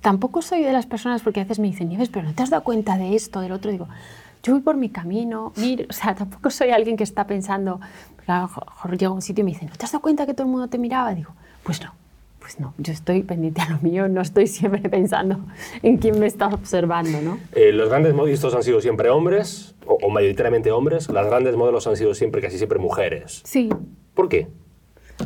[0.00, 2.62] tampoco soy de las personas porque a veces me dicen, pero no te has dado
[2.62, 3.88] cuenta de esto, del otro, digo,
[4.42, 7.80] yo voy por mi camino, mire, o sea, tampoco soy alguien que está pensando,
[8.28, 10.46] mejor llego a un sitio y me dicen, ¿no te has dado cuenta que todo
[10.46, 11.14] el mundo te miraba?
[11.14, 11.32] Digo,
[11.62, 12.03] pues no.
[12.44, 15.40] Pues no, yo estoy pendiente a lo mío, no estoy siempre pensando
[15.82, 17.38] en quién me está observando, ¿no?
[17.52, 21.08] Eh, los grandes modistas han sido siempre hombres, o, o mayoritariamente hombres.
[21.08, 23.40] Las grandes modelos han sido siempre, casi siempre mujeres.
[23.46, 23.70] Sí,
[24.12, 24.48] ¿Por qué?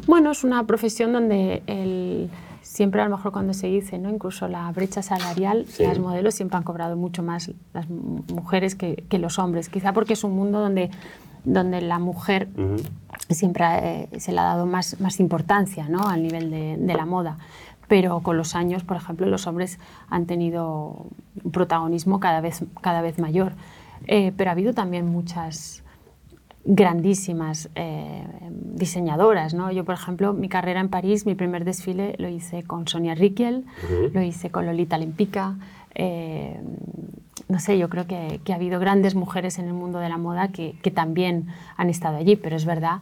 [0.06, 2.30] Bueno, es una profesión donde el,
[2.62, 4.10] siempre a lo mejor cuando se dice, ¿no?
[4.10, 5.82] incluso la brecha salarial, Sí.
[5.82, 9.68] las modelos siempre han cobrado mucho más las mu- mujeres que, que los hombres.
[9.68, 10.90] Quizá porque es un mundo donde,
[11.44, 12.76] donde la mujer Ujú.
[13.30, 13.64] siempre
[14.12, 16.08] eh, se le ha dado más, más importancia ¿no?
[16.08, 17.38] al nivel de, de la moda.
[17.88, 19.78] Pero con los años, por ejemplo, los hombres
[20.10, 21.06] han tenido
[21.42, 23.52] un protagonismo cada vez, cada vez mayor.
[24.06, 25.82] Eh, pero ha habido también muchas
[26.64, 28.24] grandísimas eh,
[28.74, 29.54] diseñadoras.
[29.54, 29.70] ¿no?
[29.72, 33.64] Yo, por ejemplo, mi carrera en París, mi primer desfile lo hice con Sonia Riquel,
[33.84, 34.10] Ujú.
[34.12, 35.54] lo hice con Lolita Lempica.
[35.94, 36.60] eh,
[37.48, 40.18] no sé, yo creo que, que ha habido grandes mujeres en el mundo de la
[40.18, 42.98] moda que, que también han estado allí, pero es verdad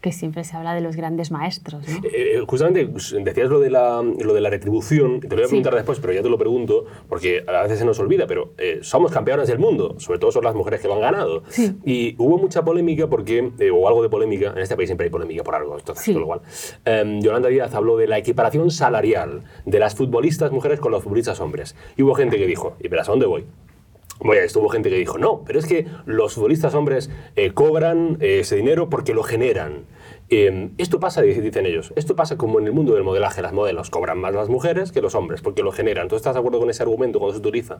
[0.00, 1.86] que siempre se habla de los grandes maestros.
[1.86, 1.96] ¿no?
[2.08, 2.88] Eh, eh, justamente
[3.22, 5.50] decías lo de, la, lo de la retribución, te lo voy a Sí.
[5.50, 8.78] preguntar después, pero ya te lo pregunto, porque a veces se nos olvida, pero eh,
[8.80, 11.42] somos campeonas del mundo, sobre todo son las mujeres que lo han ganado.
[11.50, 11.76] Sí.
[11.84, 15.10] Y hubo mucha polémica, porque, eh, o algo de polémica, en este país siempre hay
[15.10, 16.12] polémica por algo, esto Sí.
[16.12, 16.40] igual.
[16.86, 21.38] Eh, Yolanda Díaz habló de la equiparación salarial de las futbolistas mujeres con los futbolistas
[21.40, 21.76] hombres.
[21.98, 23.44] Y hubo gente que dijo, ¿y verás a dónde voy?
[24.22, 28.40] Bueno, estuvo gente que dijo, no, pero es que los futbolistas hombres eh, cobran eh,
[28.40, 29.84] ese dinero porque lo generan.
[30.28, 33.52] Eh, esto pasa, dic- dicen ellos, esto pasa como en el mundo del modelaje, las
[33.52, 36.08] modelos cobran más las mujeres que los hombres porque lo generan.
[36.08, 37.78] ¿Tú estás de acuerdo con ese argumento cuando se utiliza?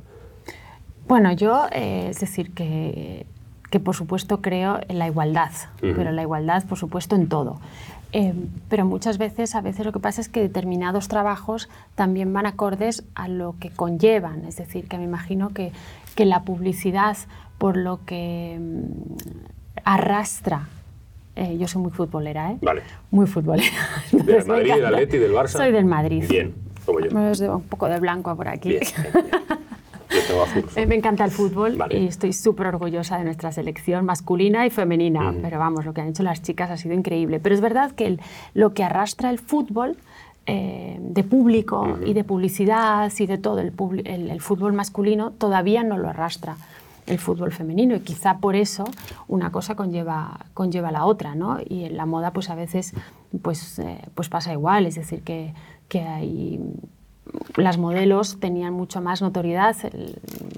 [1.06, 3.26] Bueno, yo, eh, es decir, que,
[3.70, 5.50] que por supuesto creo en la igualdad,
[5.82, 5.92] Ujú.
[5.96, 7.60] pero la igualdad, por supuesto, en todo.
[8.12, 8.32] Eh,
[8.68, 13.04] pero muchas veces, a veces lo que pasa es que determinados trabajos también van acordes
[13.14, 14.44] a lo que conllevan.
[14.46, 15.70] Es decir, que me imagino que,
[16.20, 17.16] que la publicidad,
[17.56, 20.68] por lo que mm, arrastra,
[21.34, 22.58] eh, yo soy muy futbolera, ¿eh?
[22.60, 22.82] Vale.
[23.10, 23.70] Muy futbolera.
[24.12, 24.84] ¿Del Madrid, del.
[24.84, 25.46] Atleti, del Barça?
[25.48, 26.24] Soy del Madrid.
[26.28, 26.52] Bien,
[26.84, 27.10] como yo.
[27.10, 28.68] Me veo un poco de blanco por aquí.
[28.68, 28.82] Bien.
[30.10, 30.64] Yo tengo azul.
[30.76, 31.98] Eh, Me encanta el fútbol Vale.
[31.98, 35.32] y estoy súper orgullosa de nuestra selección masculina y femenina.
[35.40, 37.40] Pero vamos, lo que han hecho las chicas ha sido increíble.
[37.40, 38.20] Pero es verdad que el-
[38.52, 39.96] lo que arrastra el fútbol
[40.46, 43.72] eh, de público y de publicidad y de todo, el,
[44.04, 46.56] el- el fútbol masculino todavía no lo arrastra
[47.06, 48.84] el fútbol femenino y quizá por eso
[49.26, 51.58] una cosa conlleva, conlleva la otra, ¿no?
[51.68, 52.94] Y en la moda pues a veces
[53.42, 55.52] pues, eh, pues pasa igual, es decir, que,
[55.88, 56.60] que hay
[57.56, 60.16] las modelos tenían mucho más notoriedad, el-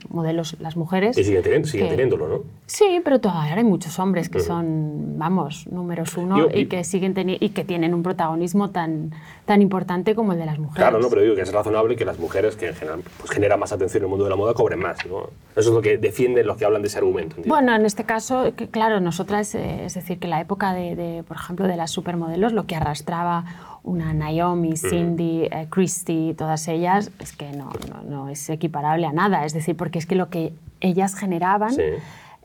[0.09, 1.17] modelos las mujeres.
[1.19, 2.41] Y siguen, teniendo, siguen que- teniéndolo, ¿no?
[2.67, 6.85] Sí, pero todavía hay muchos hombres que son, vamos, números uno Yo- y, y- que
[6.85, 9.11] siguen y que tienen un protagonismo tan,
[9.45, 10.77] tan importante como el de las mujeres.
[10.77, 13.59] Claro, no, pero digo que es razonable que las mujeres, que en general pues, generan
[13.61, 15.31] más atención en el mundo de la moda, cobren más, ¿no?
[15.57, 17.37] Eso es lo que defienden los que hablan de ese argumento.
[17.37, 17.49] ¿entiendes?
[17.49, 21.23] Bueno, en este caso, que, claro, nosotras, eh, es decir, que la época de, de,
[21.25, 23.45] por ejemplo, de las supermodelos, lo que arrastraba
[23.85, 29.13] una Naomi, Cindy, eh, Christy, todas ellas, es que no, no, no es equiparable a
[29.13, 29.45] nada.
[29.45, 31.83] Es decir, porque es que lo que ellas generaban, Sí.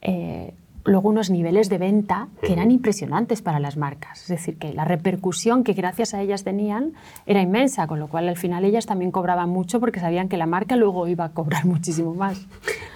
[0.01, 0.53] eh,
[0.87, 4.21] luego unos niveles de venta que eran impresionantes para las marcas.
[4.21, 6.93] Es decir, que la repercusión que gracias a ellas tenían
[7.25, 10.45] era inmensa, con lo cual al final ellas también cobraban mucho porque sabían que la
[10.45, 12.47] marca luego iba a cobrar muchísimo más.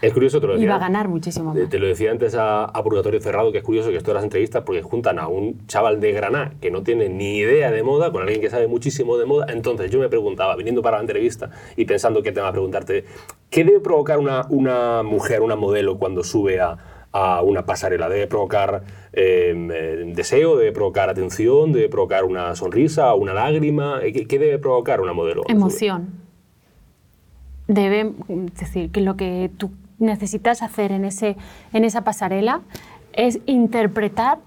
[0.01, 0.65] Es curioso, te lo decía.
[0.65, 1.69] Iba a ganar muchísimo más.
[1.69, 4.23] Te lo decía antes a, a Purgatorio Cerrado, que es curioso que esto de las
[4.23, 8.12] entrevistas, porque juntan a un chaval de Granada que no tiene ni idea de moda
[8.12, 9.47] con alguien que sabe muchísimo de moda.
[9.49, 13.04] Entonces yo me preguntaba, viniendo para la entrevista y pensando qué tema preguntarte,
[13.49, 16.77] ¿qué debe provocar una, una mujer, una modelo, cuando sube a,
[17.12, 18.10] a una pasarela?
[18.10, 20.56] ¿Debe provocar eh, eh, deseo?
[20.58, 21.71] ¿Debe provocar atención?
[21.74, 23.13] ¿Debe provocar una sonrisa?
[23.13, 24.00] ¿Una lágrima?
[24.02, 25.43] ¿Qué, qué debe provocar una modelo?
[25.47, 26.10] Emoción.
[27.67, 31.38] Debe mm, decir que lo que tú necesitas hacer en, ese,
[31.74, 32.62] en esa pasarela
[33.13, 34.39] es interpretar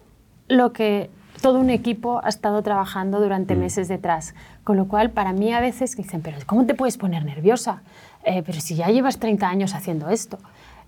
[0.49, 4.35] lo que todo un equipo ha estado trabajando durante meses detrás.
[4.65, 7.83] Con lo cual, para mí a veces dicen, pero ¿cómo te puedes poner nerviosa?
[8.25, 10.39] Eh, pero si ya llevas 30 años haciendo esto.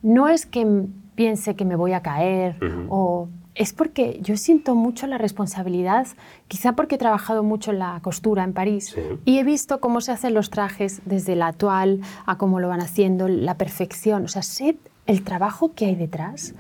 [0.07, 0.67] No es que
[1.15, 2.57] piense que me voy a caer
[2.89, 6.07] o es porque yo siento mucho la responsabilidad,
[6.47, 9.01] quizá porque he trabajado mucho en la costura en París Sí.
[9.25, 12.83] y he visto cómo se hacen los trajes desde la actual a cómo lo van
[12.83, 16.55] haciendo, la perfección, o sea, sé el trabajo que hay detrás.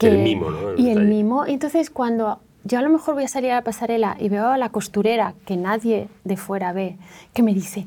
[0.00, 0.70] El mimo, ¿no?
[0.70, 1.46] El y el mimo.
[1.46, 4.58] Entonces cuando yo a lo mejor voy a salir a la pasarela y veo a
[4.58, 6.96] la costurera que nadie de fuera ve,
[7.32, 7.86] que me dice,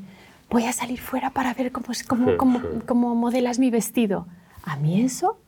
[0.50, 4.26] voy a salir fuera para ver cómo, es- cómo, cómo, cómo modelas mi vestido.
[4.62, 5.38] A mí eso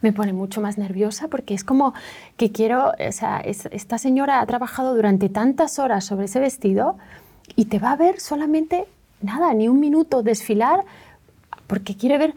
[0.00, 1.92] me pone mucho más nerviosa porque es como
[2.36, 6.96] que quiero, o sea, es- esta señora ha trabajado durante tantas horas sobre ese vestido
[7.56, 8.86] y te va a ver solamente
[9.20, 10.84] nada, ni un minuto desfilar
[11.66, 12.34] porque quiere ver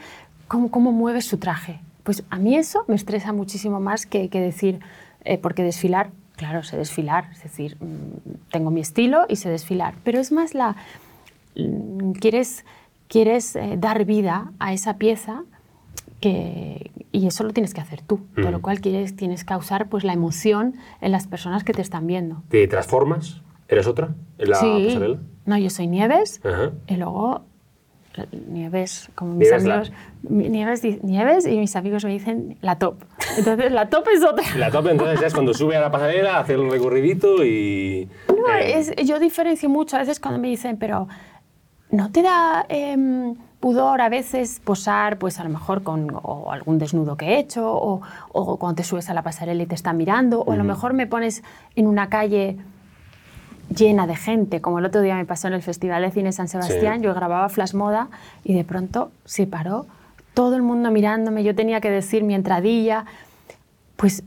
[0.47, 1.79] cómo, cómo mueve su traje.
[2.03, 4.79] Pues a mí eso me estresa muchísimo más que, que decir,
[5.23, 9.93] eh, porque desfilar, claro, sé desfilar, es decir, mm, tengo mi estilo y sé desfilar,
[10.03, 10.75] pero es más la,
[11.55, 12.65] mm, quieres,
[13.07, 15.43] quieres eh, dar vida a esa pieza
[16.27, 19.89] que, y eso lo tienes que hacer tú, con lo cual quieres, tienes que causar
[19.89, 22.43] pues, la emoción en las personas que te están viendo.
[22.47, 23.41] ¿Te transformas?
[23.67, 25.19] ¿Eres otra en la sí, pasarela?
[25.45, 26.71] no, yo soy Nieves Ajá.
[26.87, 27.41] y luego
[28.15, 29.91] eh, Nieves, como mis Nieves la- amigos,
[30.29, 33.03] mi- Nieves, Nieves y mis amigos me dicen la top.
[33.37, 34.45] Entonces la top es otra.
[34.57, 38.07] La top entonces es cuando sube a la pasarela, hace el recorridito y...
[38.29, 41.07] No, eh, es- yo diferencio mucho a veces cuando me dicen, pero
[41.91, 46.79] ¿no te da em, pudor a veces posar, pues a lo mejor con o algún
[46.79, 48.01] desnudo que he hecho, o,
[48.33, 50.91] o cuando te subes a la pasarela y te están mirando, o a lo mejor
[50.91, 51.43] me pones
[51.77, 52.57] en una calle
[53.73, 56.49] llena de gente, como el otro día me pasó en el Festival de Cine San
[56.49, 57.05] Sebastián, Sí.
[57.05, 58.09] yo grababa Flash Moda
[58.43, 59.85] y de pronto se paró
[60.33, 63.05] todo el mundo mirándome, yo tenía que decir mi entradilla,
[63.95, 64.23] pues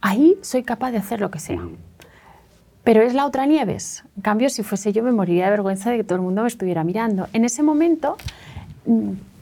[0.00, 1.60] ahí soy capaz de hacer lo que sea.
[2.84, 4.02] Pero es la otra Nieves.
[4.16, 6.48] En cambio, si fuese yo, me moriría de vergüenza de que todo el mundo me
[6.48, 7.28] estuviera mirando.
[7.34, 8.16] En ese momento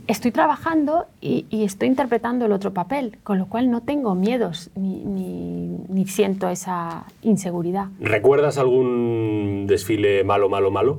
[0.06, 4.70] estoy trabajando y, y estoy interpretando el otro papel, con lo cual no tengo miedos
[4.76, 7.88] ni, ni- ni siento esa inseguridad.
[8.00, 10.98] ¿Recuerdas algún desfile malo, malo, malo?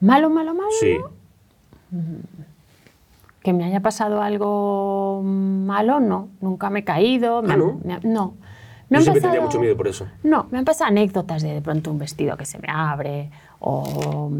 [0.00, 0.70] Malo, malo, malo.
[0.80, 0.96] Sí.
[3.42, 6.28] Que me haya pasado algo malo, no.
[6.40, 7.42] Nunca me he caído.
[7.42, 7.80] me Ah, ¿no?
[7.84, 8.34] me han- no.
[8.34, 10.06] Yo Me han siempre tenía pasado- mucho miedo por eso.
[10.24, 14.30] No, me han pasado anécdotas de de pronto un vestido que se me abre o,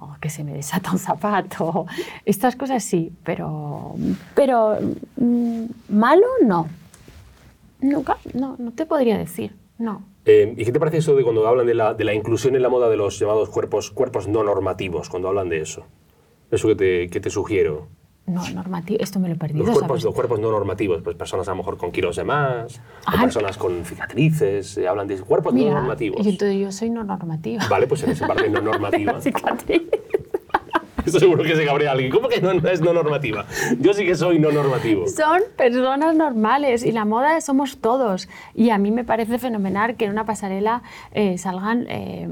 [0.00, 1.86] o que se me desata un zapato.
[2.24, 3.94] Estas cosas sí, pero,
[4.34, 4.78] pero
[5.16, 6.68] mm, malo no.
[7.80, 10.02] Nunca, no, no te podría decir, no.
[10.24, 12.62] Eh, ¿Y qué te parece eso de cuando hablan de la, de la inclusión en
[12.62, 15.84] la moda de los llamados cuerpos, cuerpos no normativos, cuando hablan de eso?
[16.50, 17.88] Eso que te, que te sugiero.
[18.28, 19.64] No, normativo, esto me lo he perdido.
[19.64, 22.80] Los cuerpos, los cuerpos no normativos, pues personas a lo mejor con kilos de más,
[23.06, 26.22] o personas con cicatrices, eh, hablan de cuerpos no normativos.
[26.22, 27.66] yo, entonces yo soy no normativa.
[27.68, 29.20] Vale, pues en esa parte no normativa.
[29.20, 29.82] Cicatriz.
[31.06, 32.10] Esto seguro que se cabrea alguien.
[32.10, 33.46] ¿Cómo que no, no es no normativa?
[33.80, 35.08] Yo sí que soy no normativo.
[35.08, 38.28] Son personas normales y la moda somos todos.
[38.54, 42.28] Y a mí me parece fenomenal que en una pasarela eh, salgan eh,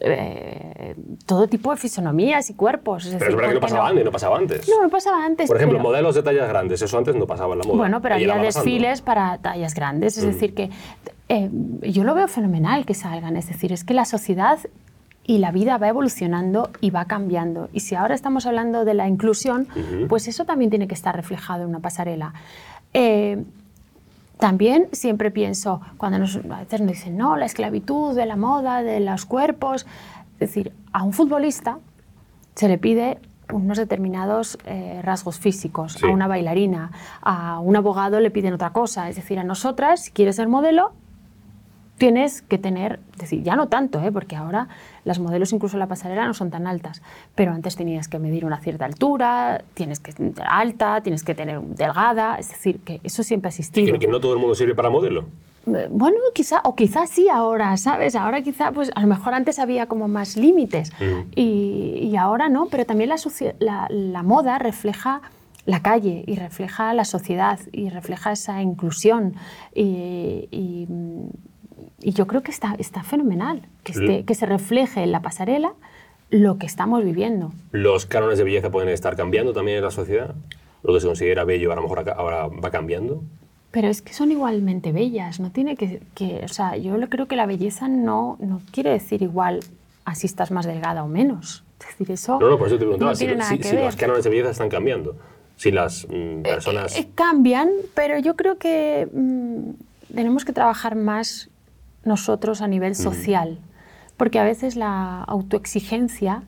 [0.00, 0.94] eh,
[1.26, 3.06] todo tipo de fisonomías y cuerpos.
[3.06, 4.68] Es Pero decir, es verdad que no ¿por qué pasaba antes, no pasaba antes.
[4.68, 5.46] No, no pasaba antes.
[5.48, 7.76] Por ejemplo, pero- modelos de tallas grandes, eso antes no pasaba en la moda.
[7.76, 10.70] Bueno, pero había desfiles para tallas grandes, es decir, que
[11.28, 11.50] eh,
[11.82, 14.58] yo lo veo fenomenal que salgan, es decir, es que la sociedad
[15.24, 17.68] y la vida va evolucionando y va cambiando.
[17.74, 19.68] Y si ahora estamos hablando de la inclusión,
[20.08, 22.32] pues eso también tiene que estar reflejado en una pasarela.
[22.94, 23.44] Eh,
[24.38, 28.82] también siempre pienso, cuando nos, a veces nos dicen, no, la esclavitud de la moda,
[28.82, 29.86] de los cuerpos,
[30.34, 31.78] es decir, a un futbolista
[32.54, 33.18] se le pide
[33.52, 36.06] unos determinados eh, rasgos físicos, Sí.
[36.06, 36.90] a una bailarina,
[37.22, 40.92] a un abogado le piden otra cosa, es decir, a nosotras, si quieres ser modelo,
[41.98, 44.10] tienes que tener, es decir, ya no tanto, ¿eh?
[44.12, 44.68] porque ahora
[45.04, 47.02] las modelos incluso en la pasarela no son tan altas,
[47.34, 51.60] pero antes tenías que medir una cierta altura, tienes que ser alta, tienes que tener
[51.60, 53.92] delgada, es decir, que eso siempre ha existido.
[53.92, 55.24] Que, que no todo el mundo sirve para modelo.
[55.66, 58.14] Eh, Bueno, quizá, o quizás sí ahora, ¿sabes?
[58.14, 60.92] Ahora quizá, pues a lo mejor antes había como más límites
[61.34, 63.16] y, y ahora no, pero también la,
[63.58, 65.20] la, la moda refleja
[65.66, 69.34] la calle y refleja la sociedad y refleja esa inclusión
[69.74, 71.28] y, y, mm,
[72.00, 74.24] y yo creo que está, está fenomenal que, esté- Sí.
[74.24, 75.72] que se refleje en la pasarela
[76.30, 77.52] lo que estamos viviendo.
[77.72, 80.34] Los cánones de belleza pueden estar cambiando también en la sociedad.
[80.82, 83.22] Lo que se considera bello a lo mejor ahora va cambiando.
[83.70, 87.36] Pero es que son igualmente bellas, no tiene que, que- o sea, yo creo que
[87.36, 89.60] la belleza no, no quiere decir igual
[90.04, 91.64] así estás más delgada o menos.
[91.80, 94.24] Es decir, eso No, no, por eso te preguntaba no si, si- si los cánones
[94.24, 95.16] de belleza están cambiando.
[95.56, 96.96] Si las mm, personas...
[96.98, 101.47] Eh, cambian, pero yo creo que mm, tenemos que trabajar más
[102.08, 103.58] nosotros a nivel social,
[104.16, 106.42] porque a veces la autoexigencia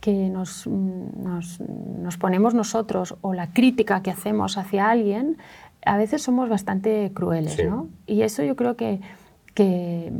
[0.00, 5.36] que nos, mm, nos- nos ponemos nosotros o la crítica que hacemos hacia alguien,
[5.84, 7.64] a veces somos bastante crueles, Sí.
[7.64, 7.88] ¿no?
[8.06, 9.00] Y eso yo creo que,
[9.54, 10.12] que,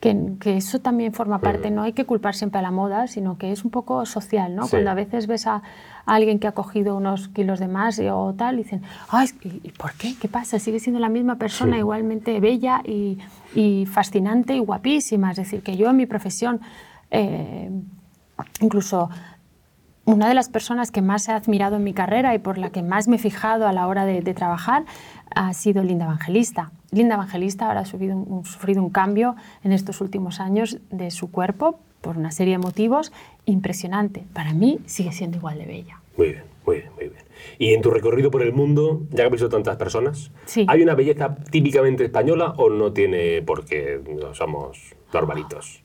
[0.00, 3.38] que, que eso también forma parte, no hay que culpar siempre a la moda, sino
[3.38, 4.64] que es un poco social, ¿no?
[4.64, 4.70] Sí.
[4.72, 5.62] Cuando a veces ves a
[6.06, 9.28] alguien que ha cogido unos kilos de más y- o tal, y dicen, Ay,
[9.62, 10.14] ¿y por qué?
[10.20, 10.58] ¿Qué pasa?
[10.58, 11.78] Sigue siendo la misma persona, Sí.
[11.80, 13.18] igualmente bella y,
[13.54, 15.30] y fascinante y guapísima.
[15.30, 16.60] Es decir, que yo en mi profesión,
[17.10, 17.70] eh,
[18.60, 19.08] incluso
[20.06, 22.82] una de las personas que más he admirado en mi carrera y por la que
[22.82, 24.84] más me he fijado a la hora de, de trabajar
[25.34, 26.72] ha sido Linda Evangelista.
[26.90, 31.78] Linda Evangelista ahora ha un- sufrido un cambio en estos últimos años de su cuerpo
[32.02, 33.12] por una serie de motivos
[33.46, 34.24] impresionante.
[34.32, 36.00] Para mí sigue siendo igual de bella.
[36.16, 37.22] Muy bien, muy bien, muy bien.
[37.58, 40.64] Y en tu recorrido por el mundo, ya que has visto tantas personas, Sí.
[40.68, 45.83] ¿hay una belleza típicamente española o no tiene porque no somos normalitos?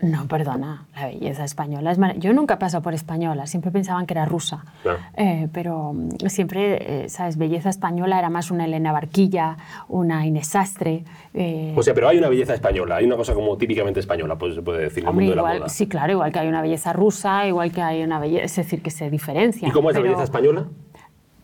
[0.00, 4.14] No, perdona, la belleza española es Yo nunca he pasado por española, siempre pensaban que
[4.14, 4.64] era rusa.
[4.82, 4.98] Claro.
[5.16, 7.36] Eh, pero mm, siempre, eh, ¿sabes?
[7.36, 9.56] Belleza española era más una Elena Barquilla,
[9.88, 11.02] una Inés Sastre.
[11.34, 14.54] eh, O sea, pero hay una belleza española, hay una cosa como típicamente española, pues
[14.54, 15.68] se puede decir en el mundo de la igual, moda.
[15.68, 18.80] sí, claro, igual que hay una belleza rusa, igual que hay una belleza, es decir,
[18.82, 19.66] que se diferencia.
[19.66, 20.66] ¿Y cómo es la belleza española?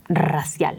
[0.09, 0.79] Racial,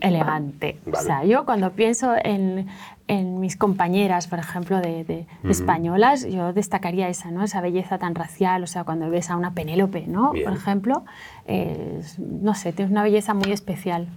[0.00, 0.78] elegante.
[0.90, 2.68] O sea, yo cuando pienso en,
[3.08, 7.44] en mis compañeras, por ejemplo, de, de españolas, yo destacaría esa, ¿no?
[7.44, 10.32] Esa belleza tan racial, o sea, cuando ves a una Penélope, ¿no?
[10.32, 10.44] Bien.
[10.44, 11.04] Por ejemplo,
[11.46, 14.08] es- no sé, tiene una belleza muy especial.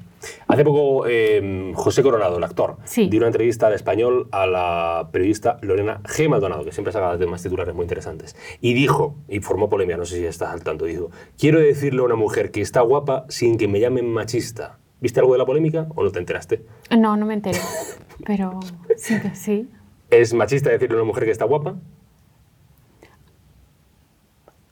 [0.50, 3.08] Hace poco eh, José Coronado, el actor, Sí.
[3.10, 6.28] dio una entrevista al español a la periodista Lorena G.
[6.28, 8.36] Maldonado, que siempre saca temas titulares muy interesantes.
[8.60, 12.04] Y dijo, y formó polémica, no sé si estás al tanto, dijo, quiero decirle a
[12.04, 14.78] una mujer que está guapa sin que me llamen machista.
[15.02, 16.66] ¿Viste algo de la polémica o no te enteraste?
[16.92, 17.60] No, no me enteré,
[18.26, 18.60] pero
[18.98, 19.70] sí, que sí.
[20.10, 21.76] ¿Es machista decirle a una mujer que está guapa?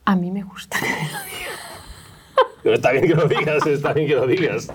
[0.04, 0.78] A mí me gusta.
[2.62, 4.68] Pero está bien que lo digas, está bien que lo digas.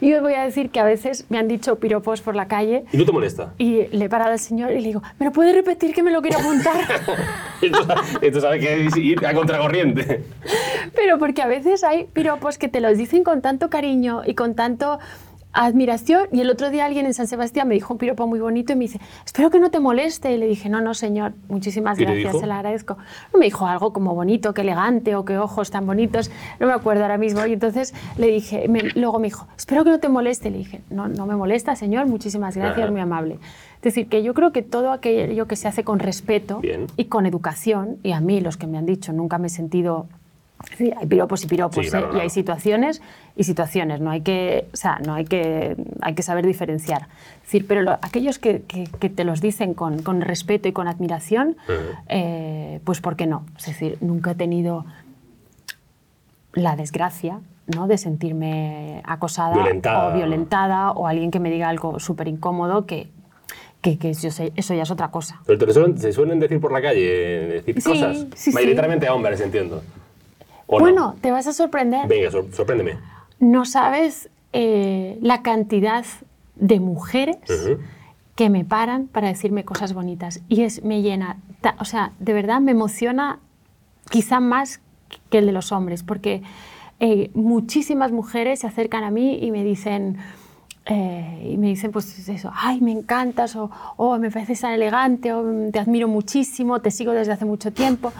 [0.00, 2.84] Y os voy a decir que a veces me han dicho piropos por la calle
[2.92, 3.54] ¿Y no te molesta?
[3.58, 6.10] y le he parado al señor y le digo, ¿me lo puede repetir que me
[6.12, 6.76] lo quiero apuntar?
[7.62, 7.86] Esto,
[8.20, 10.24] esto sabe que es ir a contracorriente.
[10.96, 14.54] Pero porque a veces hay piropos que te los dicen con tanto cariño y con
[14.56, 14.98] tanto
[15.52, 16.28] admiración.
[16.32, 18.76] Y el otro día alguien en San Sebastián me dijo un piropo muy bonito y
[18.76, 20.32] me dice, espero que no te moleste.
[20.32, 22.96] Y le dije, no, no, señor, muchísimas ¿Y te gracias, se lo agradezco.
[23.32, 26.30] No me dijo algo como bonito, que elegante o que ojos tan bonitos.
[26.60, 27.44] No me acuerdo ahora mismo.
[27.46, 30.50] Y entonces le dije, me- luego me dijo, espero que no te moleste.
[30.50, 32.90] Le dije, no, no me molesta, señor, muchísimas gracias, Ajá.
[32.90, 33.38] muy amable.
[33.76, 36.86] Es decir, que yo creo que todo aquello que se hace con respeto Bien.
[36.96, 40.06] y con educación, y a mí los que me han dicho, nunca me he sentido...
[40.76, 42.08] Sí, hay piropos y piropos, Sí, claro, ¿eh?
[42.08, 42.22] y claro.
[42.24, 43.02] hay situaciones
[43.36, 47.08] y situaciones, no hay que, o sea, no hay que, hay que saber diferenciar.
[47.36, 50.72] Es decir, pero lo- aquellos que, que- que te los dicen con, con respeto y
[50.72, 51.74] con admiración, Ujú.
[52.08, 53.44] eh, pues ¿por qué no?
[53.58, 54.84] Es decir, nunca he tenido
[56.54, 57.40] la desgracia
[57.74, 57.86] ¿no?
[57.86, 60.08] de sentirme acosada Violentada.
[60.08, 63.08] o violentada o alguien que me diga algo súper incómodo que,
[63.80, 65.40] que, que yo sé, eso ya es otra cosa.
[65.46, 68.18] Pero te suelen, se suelen decir por la calle, decir Sí, cosas.
[68.34, 68.52] sí, sí.
[68.52, 69.82] Mayoritariamente a hombres, entiendo.
[70.80, 72.08] Bueno, te vas a sorprender.
[72.08, 72.96] Venga, sor- sorpréndeme.
[73.40, 76.04] No sabes eh, la cantidad
[76.56, 77.36] de mujeres
[78.36, 80.40] que me paran para decirme cosas bonitas.
[80.48, 83.38] Y es, me llena, ta- o sea, de verdad me emociona
[84.10, 84.80] quizá más
[85.30, 86.42] que el de los hombres, porque
[87.00, 90.16] eh, muchísimas mujeres se acercan a mí y me dicen,
[90.86, 95.32] eh, y me dicen pues eso, ay, me encantas, o "Oh, me pareces tan elegante,
[95.32, 98.12] o "Mm, te admiro muchísimo, te sigo desde hace mucho tiempo,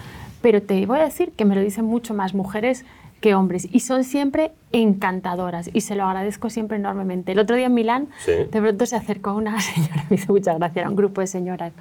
[0.42, 2.84] pero te voy a decir que me lo dicen mucho más mujeres
[3.20, 7.32] que hombres y son siempre encantadoras y se lo agradezco siempre enormemente.
[7.32, 8.32] El otro día en Milán, Sí.
[8.32, 11.72] de pronto se acercó una señora, me hizo mucha gracia, era un grupo de señoras.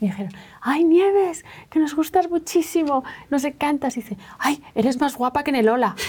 [0.00, 3.96] Me dijeron, ay Nieves, que nos gustas muchísimo, nos encantas.
[3.96, 5.94] Y dice, ay, eres más guapa que en el Ola.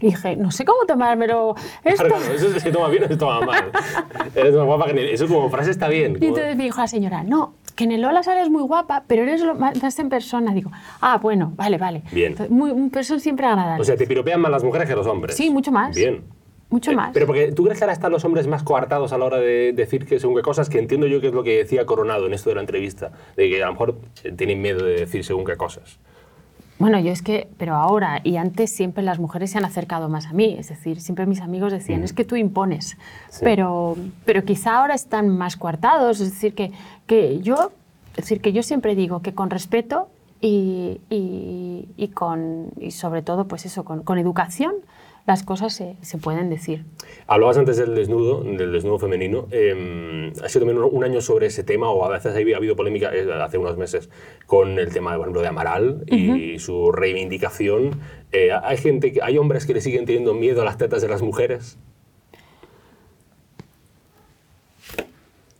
[0.00, 2.04] Y dije, no sé cómo tomármelo esto.
[2.04, 3.70] Claro, claro, eso se toma bien o se toma mal.
[4.34, 6.12] Eres más guapa que ni- Eso como frase está bien.
[6.12, 9.04] Y como- entonces me dijo la señora, no, que en el Ola sales muy guapa,
[9.06, 10.54] pero eres lo más, más en persona.
[10.54, 12.02] Digo, ah, bueno, vale, vale.
[12.12, 12.32] Bien.
[12.32, 13.80] Entonces, Muy, pero son siempre agradables.
[13.80, 15.36] O sea, te piropean más las mujeres que los hombres.
[15.36, 15.96] Sí, mucho más.
[15.96, 16.22] Bien.
[16.70, 17.10] Mucho Eh, más.
[17.12, 19.72] Pero porque tú crees que ahora están los hombres más coartados a la hora de
[19.72, 22.32] decir que según qué cosas, que entiendo yo que es lo que decía Coronado en
[22.34, 25.44] esto de la entrevista, de que a lo mejor eh, tienen miedo de decir según
[25.44, 25.98] qué cosas.
[26.78, 30.26] Bueno, yo es que, pero ahora y antes siempre las mujeres se han acercado más
[30.26, 32.96] a mí, es decir, siempre mis amigos decían, es que tú impones,
[33.30, 33.40] Sí.
[33.44, 36.72] pero, pero quizá ahora están más coartados, es decir, que,
[37.06, 37.70] que yo,
[38.12, 40.08] es decir, que yo siempre digo que con respeto
[40.40, 44.74] y, y, y con, y sobre todo, pues eso, con, con educación,
[45.26, 46.84] las cosas se, se pueden decir.
[47.26, 49.46] Hablabas antes del desnudo, del desnudo femenino.
[49.50, 53.10] eh, ha sido también un año sobre ese tema, o a veces ha habido polémica
[53.14, 54.10] eh, hace unos meses
[54.46, 57.98] con el tema, por ejemplo, de Amaral y su reivindicación.
[58.32, 61.08] Eh, hay gente, que- hay hombres que le siguen teniendo miedo a las tetas de
[61.08, 61.78] las mujeres.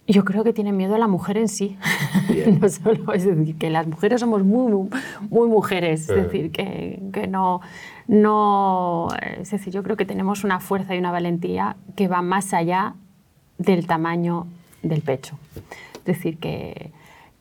[0.06, 1.78] Yo creo que tienen miedo a la mujer en sí.
[2.60, 4.88] No solo, es decir, que las mujeres somos muy, muy,
[5.30, 6.02] muy mujeres.
[6.02, 6.14] Es Eh.
[6.22, 7.60] decir, que, que no,
[8.06, 9.08] no.
[9.40, 12.94] Es decir, yo creo que tenemos una fuerza y una valentía que va más allá
[13.58, 14.46] del tamaño
[14.82, 15.38] del pecho.
[15.98, 16.90] Es decir, que.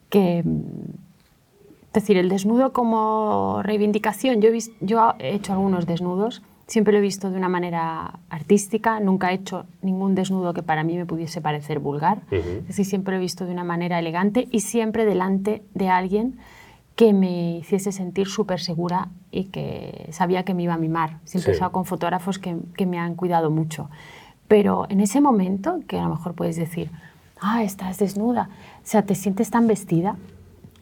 [0.10, 6.42] que es decir, el desnudo como reivindicación, yo he, vis- yo he hecho algunos desnudos,
[6.66, 10.84] siempre lo he visto de una manera artística, nunca he hecho ningún desnudo que para
[10.84, 14.48] mí me pudiese parecer vulgar, es decir, siempre lo he visto de una manera elegante
[14.50, 16.40] y siempre delante de alguien
[16.96, 21.18] que me hiciese sentir súper segura y que sabía que me iba a mimar.
[21.26, 21.58] Siempre he Sí.
[21.58, 23.90] estado con fotógrafos que, que me han cuidado mucho.
[24.48, 26.92] Pero en ese momento, que a lo mejor puedes decir,
[27.42, 30.18] ah, estás desnuda, o sea, te sientes tan vestida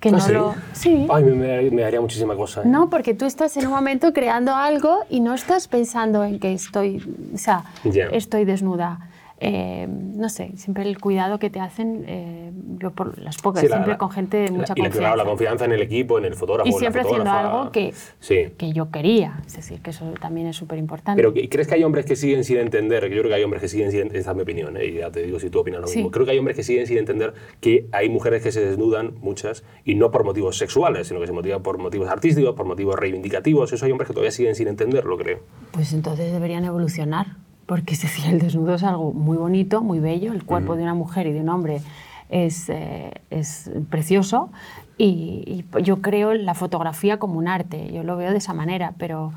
[0.02, 0.34] que ¿Ah, no sí?
[0.34, 0.56] lo...
[0.74, 1.08] Sí.
[1.10, 2.62] Ay, me, me- daría muchísima cosa.
[2.64, 2.66] ¿eh?
[2.66, 6.54] No, porque tú estás en un momento creando algo y no estás pensando en que
[6.54, 6.98] estoy,
[7.34, 7.64] o sea,
[8.12, 9.08] estoy desnuda.
[9.44, 13.68] Eh, no sé, siempre el cuidado que te hacen, eh, yo por las pocas, Sí,
[13.68, 15.00] la- siempre la- con gente de mucha y la, confianza.
[15.00, 16.68] claro, la confianza en el equipo, en el fotógrafo.
[16.68, 18.50] y en la siempre haciendo algo que, Sí.
[18.56, 21.20] que yo quería, es decir, que eso también es súper importante.
[21.22, 23.02] Pero ¿y ¿crees que hay hombres que siguen sin entender?
[23.10, 24.86] que Yo creo que hay hombres que siguen sin esta es mi opinión, ¿eh?
[24.86, 25.98] y ya te digo si tú opinas lo Sí.
[25.98, 26.12] mismo.
[26.12, 29.64] Creo que hay hombres que siguen sin entender que hay mujeres que se desnudan, muchas,
[29.86, 33.74] y no por motivos sexuales, sino que se motivan por motivos artísticos, por motivos reivindicativos.
[33.74, 35.40] Eso hay hombres que todavía siguen sin entenderlo, creo.
[35.72, 37.38] Pues entonces deberían evolucionar,
[37.72, 40.94] porque es decir, el desnudo es algo muy bonito, muy bello, el cuerpo de una
[40.94, 41.80] mujer y de un hombre
[42.28, 44.52] es, eh, es precioso.
[44.98, 48.94] Y, y yo creo la fotografía como un arte, yo lo veo de esa manera,
[48.98, 49.32] pero,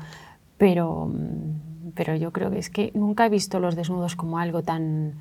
[0.57, 4.63] pero, mm, pero yo creo que es que nunca he visto los desnudos como algo
[4.63, 5.13] tan,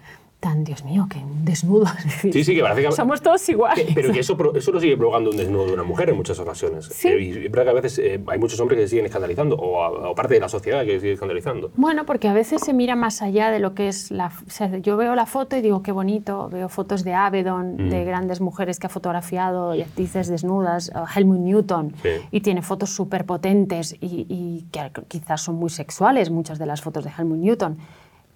[0.44, 1.86] tan Dios mío, que un desnudo.
[1.98, 2.92] es decir, Sí, sí, que parece que...
[2.92, 3.86] Somos todos iguales.
[3.94, 6.84] Pero que eso, eso lo sigue provocando un desnudo de una mujer en muchas ocasiones.
[6.92, 7.08] Sí.
[7.08, 9.56] Eh, Y es verdad que a veces eh, hay muchos hombres que se siguen escandalizando,
[9.56, 11.70] o, a- o parte de la sociedad que se sigue escandalizando.
[11.76, 14.26] Bueno, porque a veces se mira más allá de lo que es la...
[14.46, 17.88] o sea, yo veo la foto y digo, qué bonito, veo fotos de Avedon, Mm.
[17.88, 22.10] de grandes mujeres que ha fotografiado y actrices desnudas, Helmut Newton, Sí.
[22.30, 26.82] y tiene fotos súper potentes y, y que quizás son muy sexuales muchas de las
[26.82, 27.78] fotos de Helmut Newton.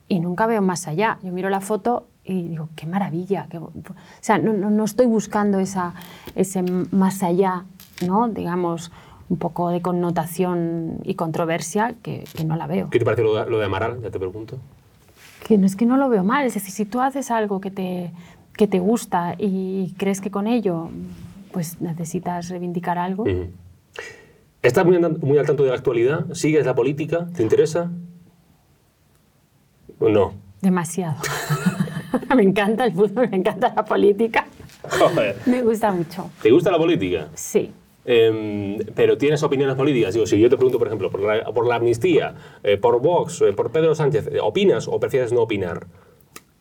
[0.09, 1.19] Y nunca veo más allá.
[1.23, 3.47] Yo miro la foto y digo, qué maravilla.
[3.51, 3.73] qué bo-".
[3.75, 5.95] o sea, no, no, no estoy buscando esa,
[6.35, 7.65] ese más allá,
[8.07, 8.29] ¿no?
[8.29, 8.91] digamos,
[9.29, 12.91] un poco de connotación y controversia que, que no la veo.
[12.91, 14.01] ¿Qué te parece lo de, lo de Amaral?
[14.03, 14.59] Ya te pregunto.
[15.47, 17.71] Que no es que no lo veo mal, es decir, si tú haces algo que
[17.71, 18.13] te,
[18.57, 20.91] que te gusta y crees que con ello
[21.53, 23.25] pues necesitas reivindicar algo.
[24.63, 26.27] ¿Estás muy, muy al tanto de la actualidad?
[26.33, 27.29] ¿Sigues la política?
[27.35, 27.91] ¿Te interesa?
[30.01, 30.33] ¿O no?
[30.61, 31.17] demasiado.
[32.37, 34.47] me encanta el fútbol, me encanta la política,
[34.99, 35.37] Joder.
[35.47, 36.31] me gusta mucho.
[36.43, 37.29] ¿Te gusta la política?
[37.35, 37.71] Sí,
[38.05, 40.15] em, pero tienes opiniones políticas.
[40.15, 42.35] Digo, si yo te pregunto, por ejemplo, por la, por la amnistía,
[42.65, 45.87] eh, por Vox, eh, por Pedro Sánchez, eh, ¿opinas o prefieres no opinar?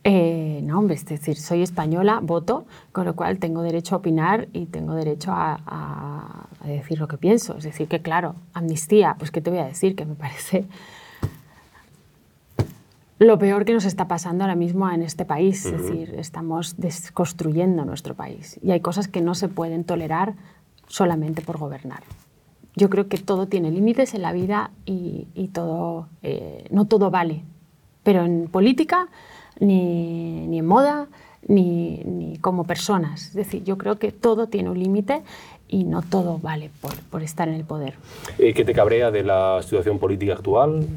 [0.04, 4.48] Eh, no, hombre, es decir, soy española, voto, con lo cual tengo derecho a opinar
[4.54, 7.58] y tengo derecho a, a- a decir lo que pienso.
[7.58, 10.66] Es decir, que claro, amnistía, pues qué te voy a decir, que me parece
[13.20, 15.66] lo peor que nos está pasando ahora mismo en este país.
[15.66, 20.36] Es decir, estamos desconstruyendo nuestro país y hay cosas que no se pueden tolerar
[20.88, 22.04] solamente por gobernar.
[22.76, 27.10] Yo creo que todo tiene límites en la vida y, y todo, eh, no todo
[27.10, 27.44] vale.
[28.04, 29.08] Pero en política,
[29.60, 31.08] ni, ni en moda,
[31.48, 33.30] ni, ni como personas.
[33.30, 35.24] Es decir, yo creo que todo tiene un límite
[35.68, 37.96] y no todo vale por, por estar en el poder.
[38.38, 40.88] Eh, ¿Qué te cabrea de la situación política actual?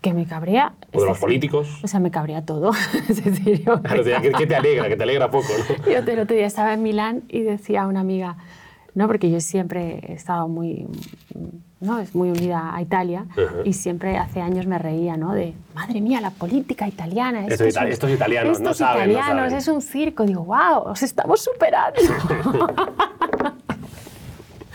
[0.00, 0.72] Que me cabrea.
[0.78, 1.80] ¿O de es los decir, políticos?
[1.82, 2.72] O sea, me cabrea todo.
[3.08, 4.88] es decir, yo, Claro, te- ¿Qué, qué te alegra?
[4.88, 5.90] Que te alegra poco, ¿no?
[5.92, 8.36] yo el otro día estaba en Milán y decía a una amiga,
[8.94, 10.86] no, porque yo siempre he estado muy,
[11.80, 13.44] no, es muy unida a Italia Ajá.
[13.64, 15.32] y siempre hace años me reía, ¿no?
[15.34, 17.46] De, madre mía, la política italiana.
[17.46, 19.58] Estos es ita- un- estos italianos, no estos saben, no italianos, saben".
[19.58, 20.24] es un circo.
[20.24, 22.00] Digo, wow, os estamos superando.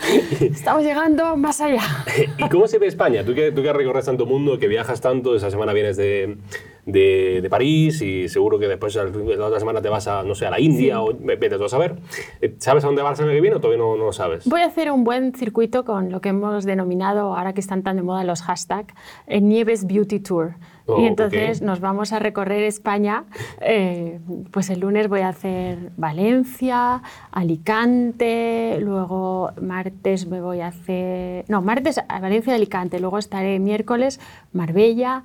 [0.40, 1.82] estamos llegando más allá.
[2.38, 3.24] ¿Y cómo se ve España?
[3.24, 6.38] Tú que, tú que recorres tanto mundo, que viajas tanto, esa semana vienes de,
[6.84, 10.46] de, de París y seguro que después la otra semana te vas a, no sé,
[10.46, 11.96] a la India o vete tú a saber.
[12.40, 14.46] Eh, ¿Sabes a dónde vas el año que viene o todavía no, no lo sabes?
[14.46, 17.96] Voy a hacer un buen circuito con lo que hemos denominado, ahora que están tan
[17.96, 18.94] de moda los hashtags,
[19.26, 20.54] eh, Nieves Beauty Tour.
[20.86, 23.24] Oh, y entonces nos vamos a recorrer España.
[23.60, 24.20] eh,
[24.50, 31.44] pues el lunes voy a hacer Valencia, Alicante, luego martes me voy a hacer...
[31.48, 34.20] No, martes a Valencia y Alicante, luego estaré miércoles
[34.52, 35.24] Marbella,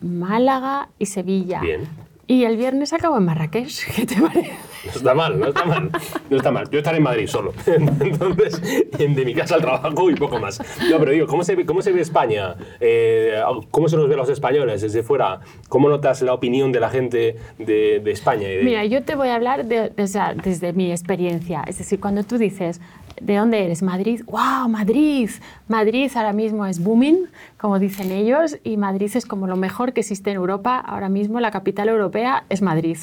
[0.00, 1.60] Málaga y Sevilla.
[1.60, 1.82] Bien.
[2.26, 3.92] Y el viernes acabo en Marrakech.
[3.94, 4.52] ¿Qué te parece?
[4.86, 5.90] No está mal, no está mal.
[6.30, 6.70] No está mal.
[6.70, 7.52] Yo estaré en Madrid solo.
[7.66, 8.60] Entonces,
[8.98, 10.60] de mi casa al trabajo y poco más.
[10.90, 12.56] No, pero digo, ¿cómo se cómo se ve España?
[12.80, 15.40] Eh, ¿Cómo se nos ve los españoles desde fuera?
[15.68, 18.50] ¿Cómo notas la opinión de la gente de, España?
[18.52, 21.64] y Mira, yo te voy a hablar de- desde mi experiencia.
[21.66, 22.80] Es decir, cuando tú dices,
[23.20, 23.82] ¿de dónde eres?
[23.82, 24.22] Madrid.
[24.26, 24.68] ¡Wow!
[24.68, 25.30] Madrid.
[25.68, 27.26] Madrid ahora mismo es booming,
[27.58, 30.78] como dicen ellos, y Madrid es como lo mejor que existe en Europa.
[30.78, 32.98] Ahora mismo la capital europea es Madrid.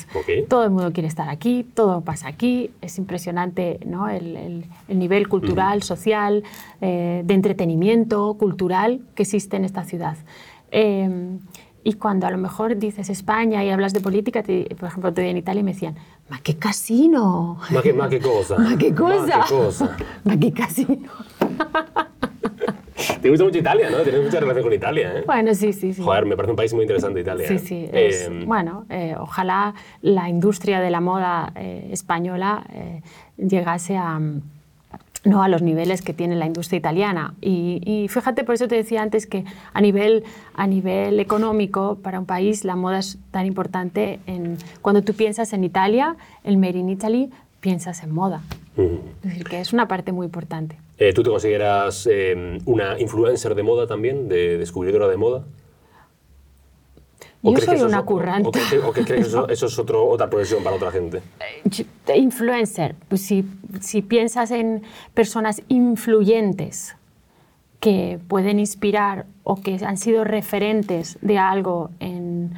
[0.49, 2.71] Todo el mundo quiere estar aquí, todo pasa aquí.
[2.81, 4.09] Es impresionante ¿no?
[4.09, 6.43] el, el- el nivel cultural, social,
[6.81, 10.17] eh, de entretenimiento cultural que existe en esta ciudad.
[10.71, 11.09] Eh,
[11.83, 15.29] y cuando a lo mejor dices España y hablas de política, te- por ejemplo, te
[15.29, 15.95] en Italia y me decían,
[16.29, 17.57] ¡ma qué casino!
[17.71, 18.57] ¿Más que, más que cosa?
[18.57, 19.37] ¡Ma qué cosa!
[19.37, 19.97] Más que cosa.
[20.23, 21.09] ¡Ma qué casino!
[23.21, 23.97] Te gusta mucho Italia, ¿no?
[23.99, 25.23] Tienes mucha relación con Italia, ¿eh?
[25.25, 26.01] Bueno, sí, sí, sí.
[26.01, 27.47] Joder, me parece un país muy interesante Italia.
[27.47, 27.59] Sí, ¿eh?
[27.59, 27.89] sí.
[27.91, 33.01] es- Eh, bueno, eh, ojalá la industria de la moda eh, española eh,
[33.37, 34.19] llegase a,
[35.23, 37.33] no a los niveles que tiene la industria italiana.
[37.41, 42.19] Y, y fíjate, por eso te decía antes que a nivel, a nivel económico, para
[42.19, 44.19] un país, la moda es tan importante.
[44.27, 48.41] En, cuando tú piensas en Italia, el Made in Italy, piensas en moda.
[48.75, 50.77] Es decir, que es una parte muy importante.
[50.97, 55.43] Eh, ¿Tú te consideras eh, una influencer de moda también, de descubridora de moda?
[57.45, 58.47] ¿O Yo que soy es una currante.
[58.47, 61.21] ¿O, que crees que eso, eso es otro, otra profesión para otra gente?
[61.65, 61.83] Yo-
[62.15, 63.45] Influencer, pues si,
[63.81, 64.81] si piensas en
[65.13, 66.95] personas influyentes
[67.79, 72.53] que pueden inspirar o que han sido referentes de algo en,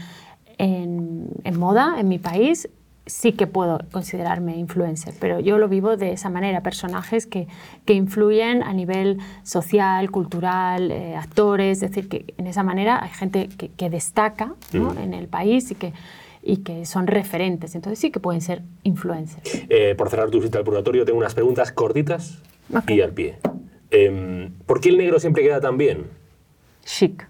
[0.60, 2.70] en- en moda en mi país,
[3.06, 7.48] sí que puedo considerarme influencer, pero yo lo vivo de esa manera, personajes que,
[7.86, 13.12] que influyen a nivel social, cultural, eh, actores, es decir, que en esa manera hay
[13.12, 15.00] gente que, que destaca ¿no?
[15.00, 15.94] en el país y que,
[16.42, 19.66] y que son referentes, entonces sí que pueden ser influencers.
[19.70, 22.42] Eh, por cerrar tu visita al purgatorio, tengo unas preguntas cortitas
[22.74, 22.90] Ok.
[22.90, 23.38] y al pie.
[23.92, 26.06] Em, ¿Por qué el negro siempre queda tan bien?
[26.84, 27.28] Chic.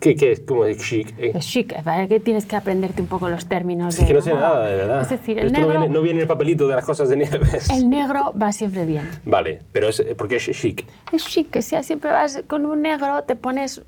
[0.00, 0.40] ¿Qué, qué es?
[0.40, 1.12] ¿Cómo es chic?
[1.18, 2.06] Eh, Es chic, ¿vale?
[2.06, 3.98] que tienes que aprenderte un poco los términos.
[3.98, 5.00] es que de no la sé nada, de verdad.
[5.02, 7.16] Es decir, el no, negro, viene, no viene en el papelito de las cosas de
[7.16, 7.68] Nieves.
[7.70, 9.08] el negro va siempre bien.
[9.24, 10.84] Vale, pero es porque es chic.
[11.12, 13.82] Es chic, que sea, siempre vas con un negro, te pones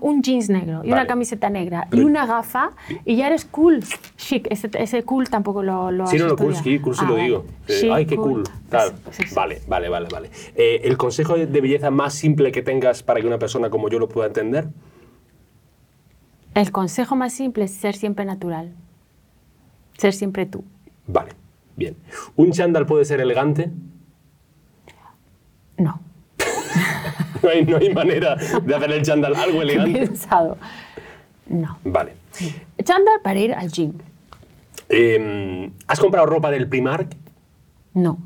[0.00, 0.92] un jeans negro y Vale.
[0.92, 2.70] una camiseta negra y Pero- una gafa
[3.04, 3.80] y ya eres cool.
[4.16, 7.08] Chic, ese, ese cool tampoco lo, lo Sí, no, no, cool, sí, cool sí Ah,
[7.08, 7.24] lo vale.
[7.26, 7.44] digo.
[7.68, 8.44] Eh, Chic, Ay, qué cool.
[8.70, 8.92] Tal.
[9.10, 9.34] Sí, sí.
[9.34, 10.30] Vale, vale, vale, vale.
[10.56, 13.98] Eh, ¿El consejo de belleza más simple que tengas para que una persona como yo
[13.98, 14.68] lo pueda entender?
[16.54, 18.72] El consejo más simple es ser siempre natural.
[19.98, 20.64] Ser siempre tú.
[21.06, 21.32] Vale,
[21.76, 21.96] bien.
[22.36, 23.70] ¿Un chándal puede ser elegante?
[25.78, 26.00] No.
[27.42, 30.06] No hay, no hay manera de hacer el chándal algo elegante.
[30.06, 30.56] pensado.
[31.46, 31.78] No.
[31.84, 32.14] Vale.
[32.82, 33.92] Chándal para ir al gym.
[34.88, 37.14] Eh, ¿Has comprado ropa del Primark?
[37.92, 38.16] No.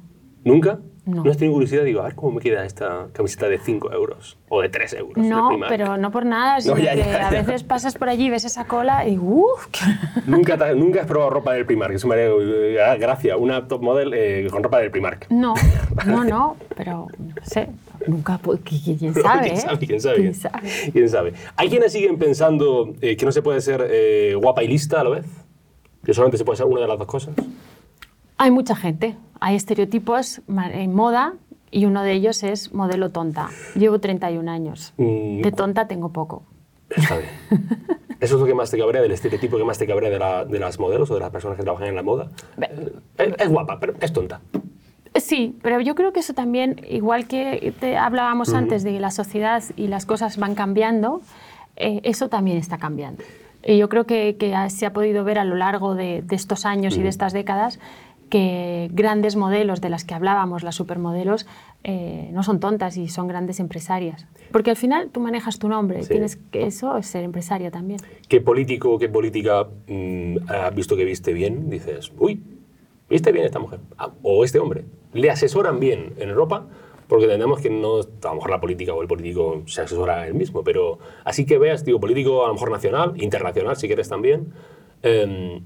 [0.44, 0.78] ¿Nunca?
[1.08, 1.22] No.
[1.30, 1.84] has tenido curiosidad?
[1.84, 5.16] Digo, a ver cómo me queda esta camiseta de 5 euros o de 3 euros.
[5.16, 7.42] No, pero no por nada, sino ya, que ya, a ya.
[7.42, 9.68] veces pasas por allí, ves esa cola y uff,
[10.26, 11.94] ¿Nunca, nunca has probado ropa del Primark.
[11.94, 13.36] Eso me haría eh, gracia.
[13.36, 15.26] Una top model eh, con ropa del Primark.
[15.30, 15.54] no,
[16.06, 17.68] no, no, pero no sé,
[18.06, 19.60] nunca, quién sabe, ¿Quién ¿eh?
[19.60, 19.86] sabe?
[19.86, 20.16] ¿Quién sabe?
[20.16, 20.90] ¿Quién sabe?
[20.92, 21.32] ¿Quién sabe?
[21.56, 25.04] Hay quienes siguen pensando eh, que no se puede ser eh, guapa y lista a
[25.04, 25.26] la vez.
[26.04, 27.34] Que solamente se puede ser una de las dos cosas.
[28.38, 31.34] Hay mucha gente, hay estereotipos en moda
[31.70, 33.48] y uno de ellos es modelo tonta.
[33.74, 34.94] Llevo 31 años.
[34.96, 35.42] Mm.
[35.42, 36.44] De tonta tengo poco.
[36.90, 37.30] Está bien.
[38.20, 40.44] ¿Eso es lo que más te cabrea del estereotipo que más te cabrea de, la-
[40.44, 42.28] de las modelos o de las personas que trabajan en la moda?
[43.18, 44.40] Eh, Es, guapa, pero es tonta.
[45.14, 49.10] Sí, pero yo creo que eso también, igual que te hablábamos antes de que la
[49.10, 51.22] sociedad y las cosas van cambiando,
[51.76, 53.22] eh, eso también está cambiando.
[53.64, 56.64] Y yo creo que, que se ha podido ver a lo largo de, de estos
[56.64, 57.78] años y de estas décadas
[58.28, 61.46] que grandes modelos de las que hablábamos, las supermodelos,
[61.84, 64.26] eh, no son tontas y son grandes empresarias.
[64.52, 66.10] Porque al final tú manejas tu nombre, Sí.
[66.10, 68.00] tienes que eso es ser empresaria también.
[68.28, 71.70] ¿Qué político o qué política mm, has visto que viste bien?
[71.70, 72.40] Dices, uy,
[73.08, 73.80] viste bien esta mujer.
[73.96, 74.84] Ah, o este hombre.
[75.12, 76.66] Le asesoran bien en Europa,
[77.08, 80.34] porque entendemos que no, a lo mejor la política o el político se asesora él
[80.34, 84.52] mismo, pero así que veas, digo, político a lo mejor nacional, internacional, si quieres también.
[85.02, 85.62] em,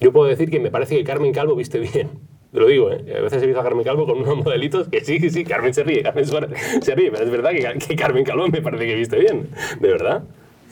[0.00, 2.08] yo puedo decir que me parece que Carmen Calvo viste bien.
[2.52, 3.04] Te lo digo, ¿eh?
[3.18, 5.74] A veces he visto a Carmen Calvo con unos modelitos que sí, sí, sí, Carmen
[5.74, 8.86] se ríe, Carmen Suárez se ríe, pero es verdad que, que Carmen Calvo me parece
[8.86, 9.48] que viste bien,
[9.80, 10.22] de verdad.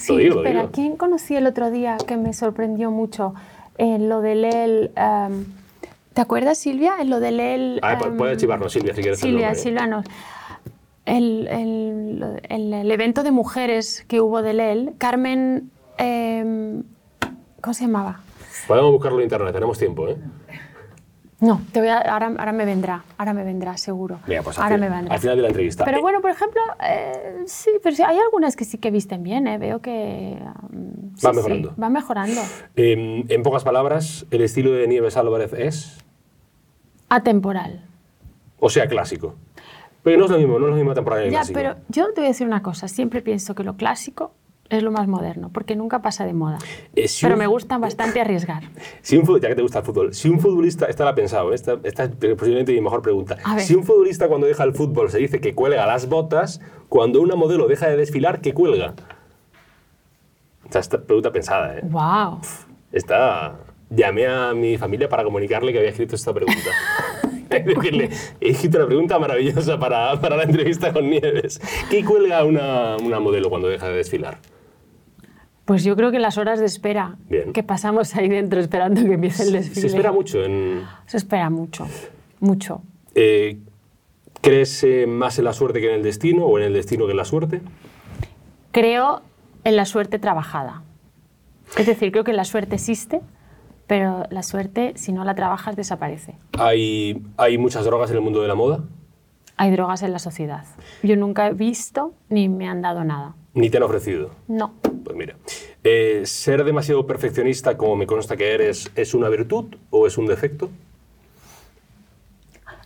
[0.09, 0.72] lo digo, lo espera, digo.
[0.72, 3.35] ¿quién conocí el otro día que me sorprendió mucho?
[3.79, 4.91] En lo del él.
[4.97, 5.45] em,
[6.14, 6.95] ¿Te acuerdas, Silvia?
[6.99, 7.79] En lo del él.
[7.83, 9.22] Ah, em, puedes chivarnos, Silvia, si quieres.
[9.22, 9.55] el Silvia.
[9.55, 10.07] Silvia nos-
[11.05, 15.70] El, el- el- el evento de mujeres que hubo del él, Carmen.
[15.99, 16.83] em,
[17.61, 18.20] ¿Cómo se llamaba?
[18.66, 20.16] Podemos buscarlo en internet, tenemos tiempo, ¿eh?
[21.38, 24.20] No, te voy a- ahora, ahora me vendrá, ahora me vendrá, seguro.
[24.26, 25.14] Mira, pues ahora final, me vendrá.
[25.14, 25.84] al final de la entrevista.
[25.84, 29.22] Pero Eh, bueno, por ejemplo, eh, sí, pero sí, hay algunas que sí que visten
[29.22, 29.59] bien, ¿eh?
[29.59, 30.38] Veo que...
[31.16, 31.74] sí, Va sí, mejorando.
[31.80, 32.40] va mejorando.
[32.74, 35.98] em, en pocas palabras, el estilo de Nieves Álvarez es,
[37.11, 37.84] Atemporal.
[38.59, 39.34] o sea, clásico.
[40.02, 41.59] Pero no es lo mismo, no es lo mismo temporada Ya, clásico.
[41.59, 42.88] pero yo te voy a decir una cosa.
[42.88, 44.32] Siempre pienso que lo clásico
[44.69, 46.59] es lo más moderno, porque nunca pasa de moda.
[46.95, 48.64] Eh, si pero un- me gusta bastante arriesgar.
[49.03, 51.53] Si un, ya que te gusta el fútbol, si un futbolista, esta la he pensado,
[51.53, 53.37] esta, esta es posiblemente mi mejor pregunta.
[53.59, 57.35] Si un futbolista cuando deja el fútbol se dice que cuelga las botas, cuando una
[57.37, 58.95] modelo deja de desfilar, ¿qué cuelga?
[60.69, 61.81] O sea, esta pregunta pensada, ¿eh?
[61.85, 62.41] ¡Wow!
[62.93, 63.57] Está...
[63.89, 66.71] Llamé a mi familia para comunicarle que había escrito esta pregunta.
[67.49, 68.11] Decirle,
[68.41, 71.61] he escrito una pregunta maravillosa para, para la entrevista con Nieves.
[71.89, 74.39] ¿Qué cuelga una, una modelo cuando deja de desfilar?
[75.67, 77.53] Pues yo creo que las horas de espera Bien.
[77.53, 79.81] que pasamos ahí dentro esperando que empiece el desfile.
[79.81, 80.83] Se espera mucho en...
[81.07, 81.87] Se espera mucho,
[82.41, 82.83] mucho.
[83.17, 83.59] Eh,
[84.41, 87.11] ¿Crees eh, más en la suerte que en el destino o en el destino que
[87.11, 87.62] en la suerte?
[88.71, 89.23] Creo
[89.64, 90.83] en la suerte trabajada.
[91.77, 93.21] Es decir, creo que la suerte existe,
[93.89, 96.37] pero la suerte, si no la trabajas, desaparece.
[96.59, 98.85] ¿Hay, ¿Hay muchas drogas en el mundo de la moda?
[99.57, 100.64] Hay drogas en la sociedad.
[101.03, 103.35] Yo nunca he visto ni me han dado nada.
[103.57, 104.32] ¿Ni te han ofrecido?
[104.48, 104.74] No.
[105.02, 105.34] Pues mira,
[105.82, 110.26] eh, ¿ser demasiado perfeccionista como me consta que eres es una virtud o es un
[110.26, 110.68] defecto?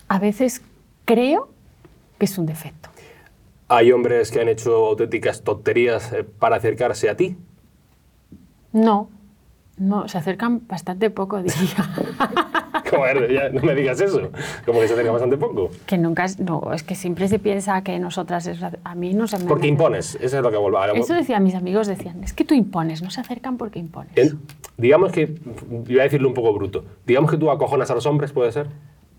[0.07, 0.61] A veces
[1.03, 1.49] creo
[2.17, 2.89] que es un defecto.
[3.67, 7.35] ¿Hay hombres que han hecho auténticas tonterías eh, para acercarse a ti?
[8.71, 9.09] No.
[9.75, 12.49] No, se acercan bastante poco, diría.
[13.31, 14.31] Ya no me digas eso.
[14.65, 15.69] Como que se acerca bastante poco.
[15.85, 19.27] que nunca es, no, es que siempre se piensa que nosotras es- a mí no
[19.27, 22.23] se me Porque impones, eso es lo que vuelvo a Eso decían mis amigos, decían,
[22.23, 24.11] es que tú impones, no se acercan porque impones.
[24.15, 24.39] En-
[24.77, 25.35] digamos que,
[25.87, 28.67] iba a decirlo un poco bruto, digamos que tú acojonas a los hombres, ¿puede ser?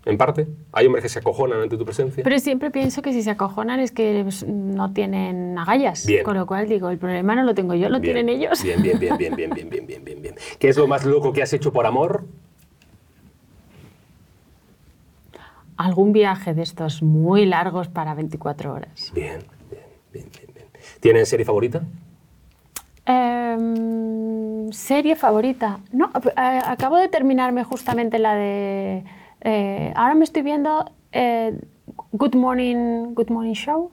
[0.05, 0.47] En parte.
[0.73, 2.25] Hay hombres que se acojonan ante tu presencia.
[2.25, 6.05] Pero siempre pienso que si se acojonan es que pues, no tienen agallas.
[6.05, 6.23] Bien.
[6.25, 8.61] Con lo cual digo, el problema no lo tengo yo, lo Bien, tienen ellos.
[8.61, 10.35] Bien, bien, bien, bien, bien, bien, bien, bien, bien, bien.
[10.59, 12.25] ¿Qué es lo más loco que has hecho por amor?
[15.77, 19.11] Algún viaje de estos muy largos para 24 horas.
[19.13, 19.39] Bien,
[19.71, 20.47] bien, bien, bien.
[20.53, 20.67] bien.
[20.99, 21.81] ¿Tienes serie favorita?
[23.05, 25.79] Em, ¿Serie favorita?
[25.91, 29.03] No, eh, acabo de terminarme justamente la de...
[29.41, 31.59] eh, ahora me estoy viendo eh,
[32.11, 33.91] Good Morning, Good Morning Show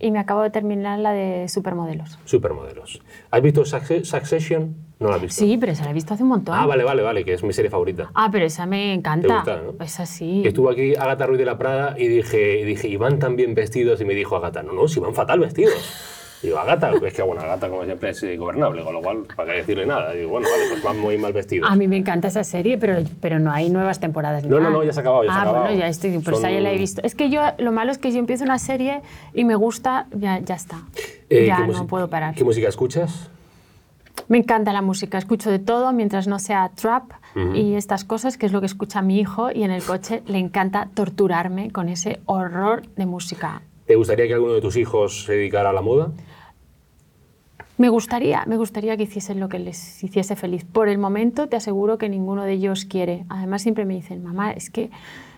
[0.00, 2.18] y me acabo de terminar la de Supermodelos.
[2.24, 3.00] Supermodelos.
[3.30, 4.74] ¿Has visto Succe- Succession?
[5.00, 5.40] No la has visto.
[5.44, 6.54] Sí, pero esa la he visto hace un montón.
[6.56, 8.10] Ah, vale, vale, vale, que es mi serie favorita.
[8.14, 9.26] Ah, pero esa me encanta.
[9.28, 9.84] ¿Te gusta, no?
[9.84, 10.42] Esa sí.
[10.46, 13.54] Estuvo aquí Agatha Ruiz de la Prada y dije, y dije, ¿y van tan bien
[13.54, 14.00] vestidos?
[14.00, 15.74] Y me dijo Agatha, no, no, si van fatal vestidos.
[16.44, 19.58] Digo, Agata, es que bueno, Agata como siempre es ingobernable, con lo cual, ¿para qué
[19.58, 20.12] decirle nada?
[20.12, 21.70] Digo, bueno, vale, pues van muy mal vestidos.
[21.70, 24.44] A mí me encanta esa serie, pero, pero no hay nuevas temporadas.
[24.44, 25.64] No, no, no, ya se ha acabado, ya se ha ah, acabado.
[25.64, 27.00] bueno, ya estoy, pero esa ya la he Son- visto.
[27.02, 29.00] Es que yo, lo malo es que si empiezo una serie
[29.32, 30.82] y me gusta, ya, ya está.
[31.30, 32.34] Eh, ya ¿qué no puedo parar.
[32.34, 33.30] ¿Qué música escuchas?
[34.28, 37.10] Me encanta la música, escucho de todo mientras no sea trap
[37.54, 40.38] y estas cosas, que es lo que escucha mi hijo, y en el coche le
[40.38, 43.62] encanta torturarme con ese horror de música.
[43.86, 46.12] ¿Te gustaría que alguno de tus hijos se dedicara a la moda?
[47.76, 50.64] Me gustaría, me gustaría que hiciesen lo que les hiciese feliz.
[50.64, 53.24] Por el momento te aseguro que ninguno de ellos quiere.
[53.28, 54.90] Además siempre me dicen, mamá, es que,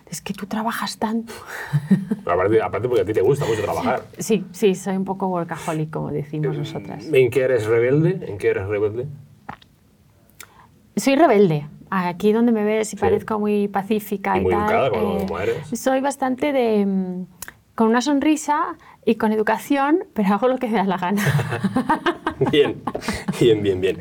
[0.05, 1.33] es que tú trabajas tanto.
[2.27, 4.03] Aparte, aparte porque a ti te gusta mucho trabajar.
[4.19, 7.11] Sí, sí, soy un poco workaholic, como decimos nosotras.
[7.11, 8.19] ¿En qué eres rebelde?
[8.29, 9.07] ¿En qué eres rebelde?
[10.95, 11.65] Soy rebelde.
[11.89, 13.01] Aquí donde me ves y Sí.
[13.01, 14.61] parezco muy pacífica Y y, muy tal.
[14.61, 15.67] educada, como- eh, como eres.
[15.79, 16.85] Soy bastante de...
[16.85, 17.25] mm,
[17.75, 18.75] con una sonrisa
[19.07, 21.23] y con educación, pero hago lo que me da la gana.
[22.51, 22.75] Bien,
[23.39, 23.97] bien, bien, bien.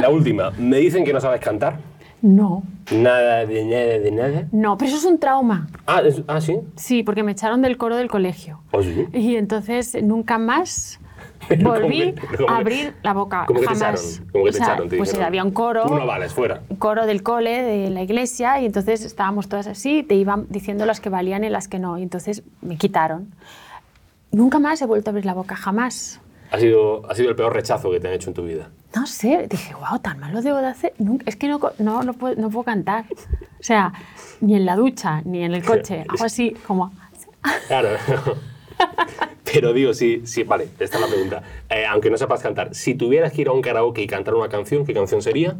[0.00, 0.50] La última.
[0.58, 1.78] Me dicen que no sabes cantar.
[2.20, 4.48] no, Nada de nada de nada.
[4.52, 5.68] no, pero eso es un trauma.
[5.86, 6.58] Ah, es- ah sí.
[6.76, 8.60] Sí, porque me echaron del coro del colegio.
[8.72, 9.06] ¿Oh, sí?
[9.14, 11.00] Y entonces nunca más
[11.62, 13.44] volví ¿cómo que- cómo a abrir la boca.
[13.46, 14.04] ¿Cómo que te jamás.
[14.18, 14.30] echaron?
[14.32, 14.88] ¿Cómo que te O sea, echaron?
[14.90, 15.84] Te pues dijeron, había un coro.
[15.86, 16.60] Tú no vales, fuera.
[16.68, 20.84] un coro del cole, de la iglesia, y entonces estábamos todas así, te iban diciendo
[20.84, 23.32] las que valían y las que no, y entonces me quitaron.
[24.32, 26.20] Nunca más he vuelto a abrir la boca, jamás.
[26.50, 28.70] Ha sido, ha sido el peor rechazo que te han hecho en tu vida.
[28.94, 30.94] No sé, dije, wow, tan mal lo debo de hacer.
[30.98, 33.04] Nunca- es que no, no, no, puedo, no puedo cantar.
[33.60, 33.92] O sea,
[34.40, 36.04] ni en la ducha, ni en el coche.
[36.08, 36.92] Hago así como...
[37.66, 37.90] Claro.
[39.52, 41.42] Pero digo, sí, sí, vale, esta es la pregunta.
[41.68, 44.48] Eh, aunque no sepas cantar, si tuvieras que ir a un karaoke y cantar una
[44.48, 45.56] canción, ¿qué canción sería?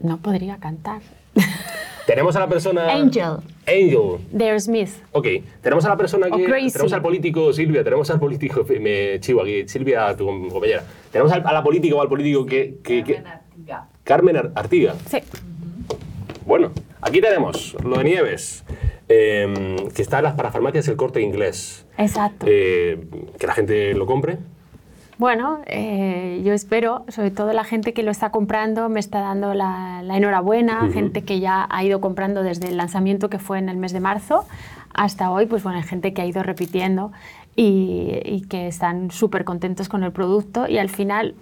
[0.00, 1.00] No podría cantar.
[2.06, 2.92] Tenemos a la persona...
[2.92, 4.18] Angel, Angel.
[4.30, 4.90] de Aerosmith.
[5.12, 5.26] Ok,
[5.62, 6.44] tenemos a la persona que...
[6.44, 6.72] Crazy.
[6.72, 8.66] Tenemos al político, Silvia, tenemos al político...
[8.78, 10.84] Me chivo aquí, Silvia, tu compañera.
[11.10, 12.76] Tenemos a la política o al político que...
[12.84, 13.22] que- que-
[14.04, 14.94] Carmen Ar- Artiga.
[15.08, 15.18] Sí.
[16.44, 18.64] Bueno, aquí tenemos lo de Nieves,
[19.08, 21.86] eh, que está en las parafarmacias del corte inglés.
[21.96, 22.44] Exacto.
[22.46, 22.98] Eh,
[23.38, 24.36] que la gente lo compre.
[25.16, 29.54] Bueno, eh, yo espero, sobre todo la gente que lo está comprando me está dando
[29.54, 33.68] la, la enhorabuena, gente que ya ha ido comprando desde el lanzamiento que fue en
[33.68, 34.44] el mes de marzo
[34.92, 37.12] hasta hoy, pues bueno, hay gente que ha ido repitiendo
[37.56, 41.34] y, y que están súper contentos con el producto y al final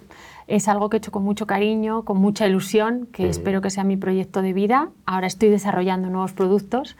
[0.47, 3.83] es algo que he hecho con mucho cariño, con mucha ilusión, que espero que sea
[3.83, 4.89] mi proyecto de vida.
[5.05, 6.97] Ahora estoy desarrollando nuevos productos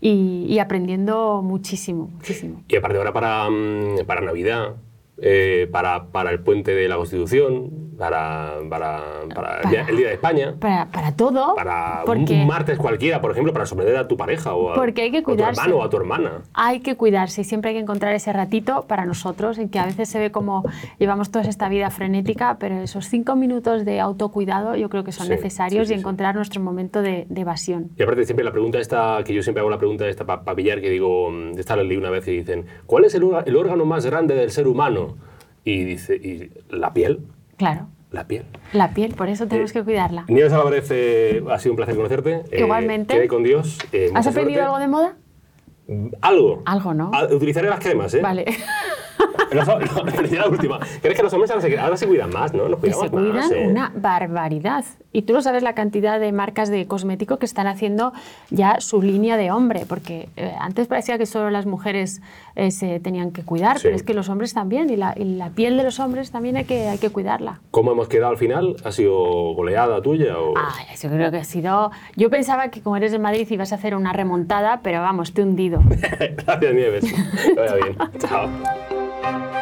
[0.00, 2.62] y, y aprendiendo muchísimo, muchísimo.
[2.68, 4.74] Y aparte ahora para, mm, para Navidad,
[5.18, 9.00] eh, para, para el puente de la Constitución, para, para,
[9.32, 12.32] para el, día, de España, Para, para todo, para un- porque...
[12.32, 15.18] un martes cualquiera, por ejemplo, para sorprender a tu pareja o a, Porque hay que
[15.18, 16.42] o a tu hermano o a tu hermana.
[16.54, 19.84] Hay que cuidarse y siempre hay que encontrar ese ratito para nosotros, en que a
[19.86, 20.64] veces se ve como
[20.98, 25.26] llevamos toda esta vida frenética, pero esos cinco minutos de autocuidado yo creo que son
[25.26, 27.90] Sí, necesarios sí, sí, y encontrar nuestro momento de, de evasión.
[27.96, 30.80] Y aparte siempre la pregunta esta, que yo siempre hago la pregunta esta para pillar,
[30.80, 33.22] que digo, mm, esta la leí una vez y dicen, ¿cuál es el
[33.56, 35.11] órgano más grande del ser humano?
[35.64, 37.20] Y dice, ¿y la piel?
[37.56, 38.44] Claro, La piel.
[38.72, 40.24] la piel, por eso tenemos Eh, que cuidarla.
[40.28, 42.42] Nieves Álvarez, eh, ha sido un placer conocerte.
[42.50, 43.14] Eh, Igualmente.
[43.14, 43.78] quede con Dios.
[44.14, 45.16] ¿Has aprendido algo de moda?
[46.20, 46.62] Algo.
[46.64, 47.10] Algo, ¿no?
[47.14, 48.20] Ah, utilizaré las cremas, ¿eh?
[48.22, 48.44] Vale.
[49.54, 49.78] Los, no,
[50.36, 50.78] la última.
[51.00, 52.68] ¿Crees que los hombres ahora se, ahora se cuidan más, no?
[52.68, 53.66] Nos cuidamos se cuidan más, ¿eh?
[53.68, 54.84] una barbaridad.
[55.14, 58.12] Y tú no sabes la cantidad de marcas de cosmético que están haciendo
[58.50, 62.22] ya su línea de hombre, porque eh, antes parecía que solo las mujeres
[62.56, 63.82] eh, se tenían que cuidar, Sí.
[63.84, 66.56] pero es que los hombres también, y la, y la piel de los hombres también
[66.56, 67.60] hay que, hay que cuidarla.
[67.70, 68.76] ¿Cómo hemos quedado al final?
[68.84, 69.12] ¿Ha sido
[69.54, 70.54] goleada tuya o...?
[70.56, 71.90] Ay, yo creo que ha sido...
[72.16, 75.42] Yo pensaba que como eres de Madrid ibas a hacer una remontada, pero vamos, te
[75.42, 75.82] he hundido.
[75.90, 77.04] Gracias, Nieves.
[77.44, 77.96] Que vaya bien.
[78.18, 79.01] Chao.
[79.22, 79.61] Thank you.